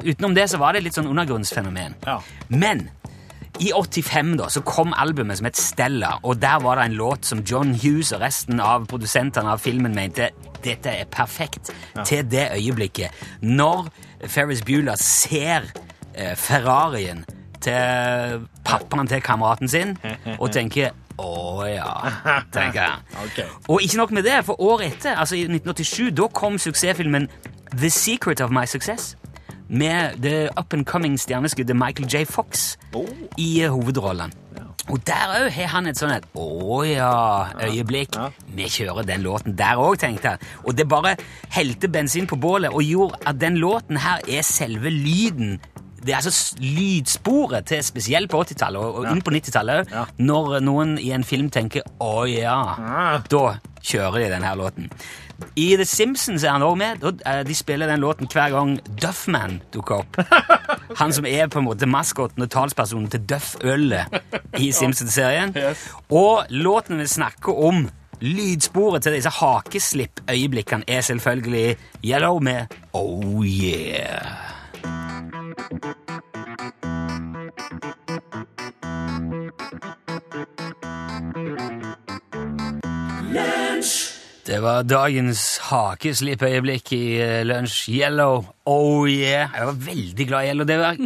utenom 0.04 0.36
det 0.36 0.48
så 0.52 0.60
var 0.60 0.76
det 0.76 0.84
litt 0.86 0.98
sånn 0.98 1.10
undergrunnsfenomen. 1.10 1.98
Ja. 2.06 2.20
Men 2.48 2.88
i 3.58 3.72
85 3.74 4.36
da, 4.38 4.48
så 4.52 4.62
kom 4.66 4.92
albumet 4.94 5.40
som 5.40 5.48
het 5.48 5.58
Stella, 5.58 6.12
og 6.22 6.38
der 6.42 6.60
var 6.62 6.78
det 6.78 6.88
en 6.88 6.98
låt 6.98 7.26
som 7.26 7.42
John 7.42 7.74
Hughes 7.74 8.12
og 8.14 8.22
resten 8.22 8.62
av 8.62 8.86
produsentene 8.90 9.54
av 9.54 9.62
filmen 9.62 9.96
mente 9.96 10.30
dette 10.62 10.92
er 10.92 11.10
perfekt 11.10 11.72
til 12.06 12.26
det 12.30 12.48
øyeblikket. 12.54 13.14
Når 13.42 13.90
Ferris 14.26 14.62
Bueller 14.66 14.98
ser 15.00 15.66
eh, 16.14 16.34
Ferrarien 16.38 17.24
til 17.62 18.46
pappaen 18.66 19.10
til 19.10 19.22
kameraten 19.22 19.70
sin 19.70 19.96
og 20.42 20.52
tenker 20.54 20.94
å 21.18 21.66
ja, 21.68 21.92
tenker 22.54 22.80
jeg. 22.82 23.22
okay. 23.24 23.46
Og 23.68 23.82
ikke 23.82 24.00
nok 24.00 24.16
med 24.18 24.26
det, 24.28 24.40
for 24.46 24.60
året 24.60 24.92
etter, 24.92 25.18
altså 25.18 25.36
i 25.36 25.46
1987, 25.46 26.10
da 26.18 26.28
kom 26.32 26.58
suksessfilmen 26.58 27.28
The 27.74 27.90
Secret 27.90 28.40
of 28.40 28.54
My 28.54 28.66
Success 28.66 29.16
med 29.68 30.16
det 30.22 30.48
up 30.56 30.72
and 30.72 30.86
coming 30.88 31.18
stjerneskuddet 31.20 31.76
Michael 31.76 32.08
J. 32.08 32.24
Fox 32.24 32.78
i 33.36 33.60
eh, 33.62 33.70
hovedrollen. 33.70 34.32
Og 34.88 35.02
der 35.06 35.34
òg 35.36 35.50
har 35.52 35.68
han 35.74 35.88
et 35.90 35.98
sånn 36.00 36.14
et 36.14 36.24
å 36.38 36.78
ja-øyeblikk. 36.88 38.16
Ja. 38.16 38.30
Vi 38.56 38.68
kjører 38.72 39.04
den 39.04 39.20
låten 39.26 39.56
der 39.58 39.76
òg, 39.76 39.98
tenkte 40.00 40.32
jeg. 40.32 40.52
Og 40.64 40.78
det 40.78 40.88
bare 40.88 41.16
helte 41.52 41.90
bensin 41.92 42.28
på 42.28 42.38
bålet 42.40 42.72
og 42.72 42.86
gjorde 42.86 43.20
at 43.28 43.40
den 43.40 43.58
låten 43.60 44.00
her 44.00 44.24
er 44.24 44.46
selve 44.46 44.88
lyden. 44.94 45.58
Det 46.08 46.14
er 46.16 46.22
altså 46.22 46.56
lydsporet 46.64 47.66
til 47.68 47.82
spesielt 47.84 48.30
på 48.32 48.40
80-tallet 48.40 48.80
og, 48.80 49.02
og 49.02 49.10
inn 49.12 49.20
på 49.20 49.34
90-tallet. 49.34 49.90
Ja. 49.92 50.06
Når 50.18 50.60
noen 50.64 50.94
i 50.98 51.10
en 51.12 51.24
film 51.24 51.50
tenker 51.52 51.84
'å 52.00 52.24
ja', 52.24 53.20
da 53.28 53.58
kjører 53.84 54.22
de 54.24 54.30
denne 54.32 54.54
låten. 54.56 54.88
I 55.54 55.76
The 55.76 55.84
Simpsons 55.84 56.42
er 56.42 56.50
han 56.56 56.62
også 56.62 56.78
med. 56.80 57.04
Eh, 57.26 57.42
De 57.46 57.54
spiller 57.54 57.86
den 57.86 58.00
låten 58.00 58.26
hver 58.26 58.50
gang 58.50 58.78
Duffman 59.02 59.60
dukker 59.74 60.00
opp. 60.00 60.16
Han 60.98 61.12
som 61.12 61.26
er 61.26 61.46
på 61.46 61.60
en 61.60 61.68
måte 61.68 61.86
maskoten 61.86 62.42
og 62.42 62.50
talspersonen 62.50 63.10
til 63.12 63.20
Duff-ølet 63.20 64.18
i 64.58 64.72
Simpsons-serien. 64.80 65.54
Og 66.10 66.44
låten 66.50 66.98
vi 66.98 67.06
snakker 67.06 67.54
om, 67.68 67.88
lydsporet 68.20 69.02
til 69.02 69.12
disse 69.14 69.30
hakeslipp-øyeblikkene, 69.30 70.88
er 70.88 71.00
selvfølgelig 71.06 71.76
Yellow 72.04 72.40
med 72.40 72.66
Oh 72.92 73.44
Yeah. 73.44 74.47
Det 84.48 84.62
var 84.64 84.86
dagens 84.88 85.40
hakeslippøyeblikk 85.68 86.92
i 86.96 87.02
eh, 87.20 87.42
lunsj. 87.44 87.90
Yellow, 87.92 88.46
oh 88.64 89.04
yeah. 89.04 89.50
Jeg 89.52 89.66
var 89.68 89.80
veldig 89.84 90.26
glad 90.30 90.46
i 90.46 90.48
Yellow. 90.48 90.64
Det 90.64 90.78
var, 90.80 90.96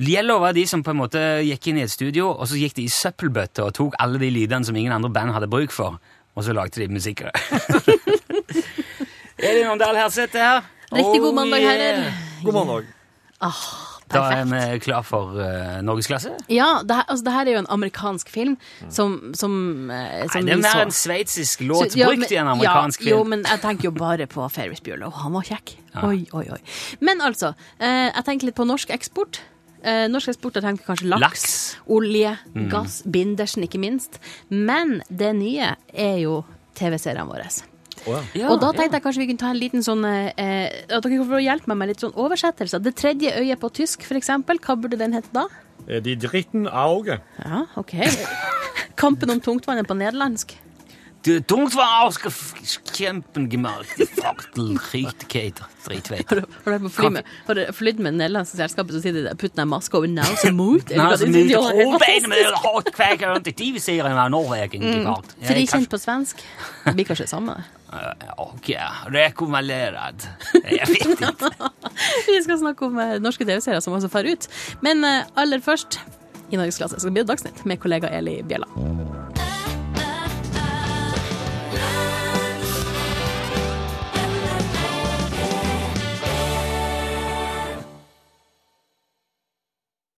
Yellow 0.00 0.40
var 0.40 0.54
de 0.56 0.64
som 0.64 0.80
på 0.80 0.94
en 0.94 1.00
måte 1.02 1.20
gikk 1.44 1.68
inn 1.68 1.82
i 1.82 1.84
et 1.84 1.92
studio, 1.92 2.30
og 2.32 2.48
så 2.48 2.56
gikk 2.56 2.78
de 2.78 2.86
i 2.86 2.92
søppelbøtter 2.92 3.66
og 3.66 3.76
tok 3.76 3.98
alle 4.00 4.22
de 4.22 4.30
lydene 4.32 4.64
som 4.64 4.78
ingen 4.78 4.94
andre 4.96 5.10
band 5.12 5.34
hadde 5.36 5.50
bruk 5.52 5.74
for, 5.74 5.98
og 6.32 6.46
så 6.46 6.56
lagde 6.56 6.80
de 6.80 6.88
musikk. 6.96 7.26
Elin 9.50 9.74
Åndal 9.74 10.00
Herseth 10.00 10.40
er 10.40 10.48
her. 10.48 10.72
Riktig 10.96 11.20
god 11.26 11.36
mandag, 11.42 11.60
yeah. 11.60 11.76
herrer. 11.76 12.24
God 12.46 12.56
mandag. 12.56 12.88
Da 14.12 14.20
er 14.30 14.44
vi 14.46 14.78
klar 14.84 15.02
for 15.02 15.34
uh, 15.34 15.80
norgesklasse. 15.82 16.30
Ja, 16.52 16.82
det 16.86 16.94
her, 16.94 17.04
altså, 17.08 17.24
det 17.26 17.32
her 17.34 17.46
er 17.48 17.52
jo 17.56 17.62
en 17.64 17.70
amerikansk 17.74 18.28
film 18.30 18.56
som, 18.88 19.16
som, 19.34 19.56
eh, 19.90 20.22
Nei, 20.34 20.42
det 20.46 20.54
er 20.54 20.62
mer 20.62 20.82
en 20.84 20.94
sveitsisk 20.94 21.64
låt 21.66 21.90
Så- 21.90 21.98
ja, 21.98 22.06
brukt 22.06 22.20
men- 22.20 22.32
i 22.32 22.38
en 22.38 22.52
amerikansk 22.54 23.02
ja, 23.02 23.16
Jo, 23.16 23.24
men 23.24 23.42
jeg 23.42 23.60
tenker 23.64 23.84
jo 23.90 23.90
bare 23.90 24.26
på 24.30 24.46
Ferris 24.50 24.80
Bueller. 24.80 25.06
og 25.06 25.12
Han 25.24 25.32
var 25.32 25.42
kjekk. 25.42 25.76
Oi, 26.04 26.26
oi, 26.32 26.46
oi. 26.52 26.60
Men 27.00 27.20
altså, 27.20 27.54
uh, 27.80 28.08
jeg 28.14 28.24
tenker 28.24 28.46
litt 28.46 28.54
på 28.56 28.66
norsk 28.66 28.90
eksport. 28.90 29.40
Eh, 29.86 30.08
norsk 30.08 30.28
eksport, 30.32 30.54
jeg 30.54 30.62
tenker 30.64 30.84
kanskje 30.86 31.06
laks, 31.06 31.20
Laks. 31.20 31.76
olje, 31.88 32.38
gass, 32.70 33.02
Bindersen 33.02 33.62
ikke 33.62 33.78
minst. 33.78 34.18
Men 34.50 35.00
det 35.10 35.34
nye 35.36 35.76
er 35.94 36.18
jo 36.24 36.44
TV-seriene 36.74 37.26
våre. 37.28 37.46
Å, 38.06 38.14
ja. 38.14 38.22
Ja, 38.38 38.50
og 38.52 38.60
da 38.62 38.70
ja. 38.70 38.78
tenkte 38.80 39.00
jeg 39.00 39.04
kanskje 39.06 39.22
vi 39.24 39.28
kunne 39.32 39.42
ta 39.42 39.52
en 39.52 39.58
liten 39.58 39.82
sånn 39.82 40.04
eh, 40.06 40.84
At 40.86 41.02
dere 41.02 41.16
kan 41.16 41.30
få 41.30 41.40
hjelpe 41.42 41.72
meg 41.72 41.80
med 41.80 41.90
litt 41.92 42.04
sånn 42.04 42.14
oversettelser. 42.14 42.82
Det 42.84 42.94
tredje 42.98 43.32
øyet 43.40 43.62
på 43.62 43.72
tysk, 43.80 44.06
for 44.06 44.18
eksempel. 44.18 44.60
Hva 44.62 44.78
burde 44.78 45.00
den 45.00 45.16
hete 45.16 45.32
da? 45.34 45.48
Er 45.86 46.02
de 46.02 46.14
dritten 46.18 46.68
auge? 46.70 47.18
Ja, 47.42 47.66
OK. 47.78 47.98
Kampen 49.00 49.34
om 49.34 49.42
tungtvannet 49.42 49.88
på 49.90 49.98
nederlandsk. 49.98 50.56
Du, 51.26 51.40
tungt 51.42 51.74
var 51.74 52.04
ausgekjempen 52.04 53.48
gemacht. 53.50 53.98
Fartel, 54.14 54.76
Richtigkeit, 54.92 55.58
dritveit. 55.82 56.30
Har 56.30 56.76
du, 56.78 57.08
med, 57.10 57.24
flydd 57.74 57.98
med 57.98 58.14
det 58.14 58.20
nederlandske 58.20 58.60
selskapet, 58.60 58.94
så 58.94 59.00
sier 59.02 59.16
de 59.16 59.32
putt 59.40 59.58
en 59.58 59.66
maske 59.72 59.98
over 59.98 60.06
nesen 60.06 60.54
mot 60.60 60.86
med 60.86 61.24
TV-serien 63.50 64.14
av 64.14 64.30
Norwegen. 64.30 64.86
Frikjent 65.48 65.90
på 65.90 65.98
svensk. 65.98 66.46
Det 66.84 66.94
blir 66.94 67.10
kanskje 67.10 67.26
det 67.26 67.34
samme. 67.34 67.58
Och 68.36 68.68
ja. 68.68 68.88
Jeg 70.64 70.88
vet 70.90 71.12
ikke. 71.14 71.50
Vi 72.28 72.40
skal 72.44 72.58
snakke 72.60 72.88
om 72.88 72.98
eh, 73.02 73.16
norske 73.22 73.46
TV-serier 73.46 73.80
som 73.84 73.94
også 73.96 74.10
fer 74.12 74.28
ut. 74.32 74.48
Men 74.84 75.04
eh, 75.06 75.22
aller 75.38 75.62
først, 75.64 76.00
i 76.50 76.58
Norgesklasse, 76.58 76.98
skal 77.00 77.12
det 77.12 77.20
bli 77.20 77.28
Dagsnytt 77.30 77.64
med 77.66 77.80
kollega 77.82 78.10
Eli 78.18 78.40
Bjella. 78.46 78.68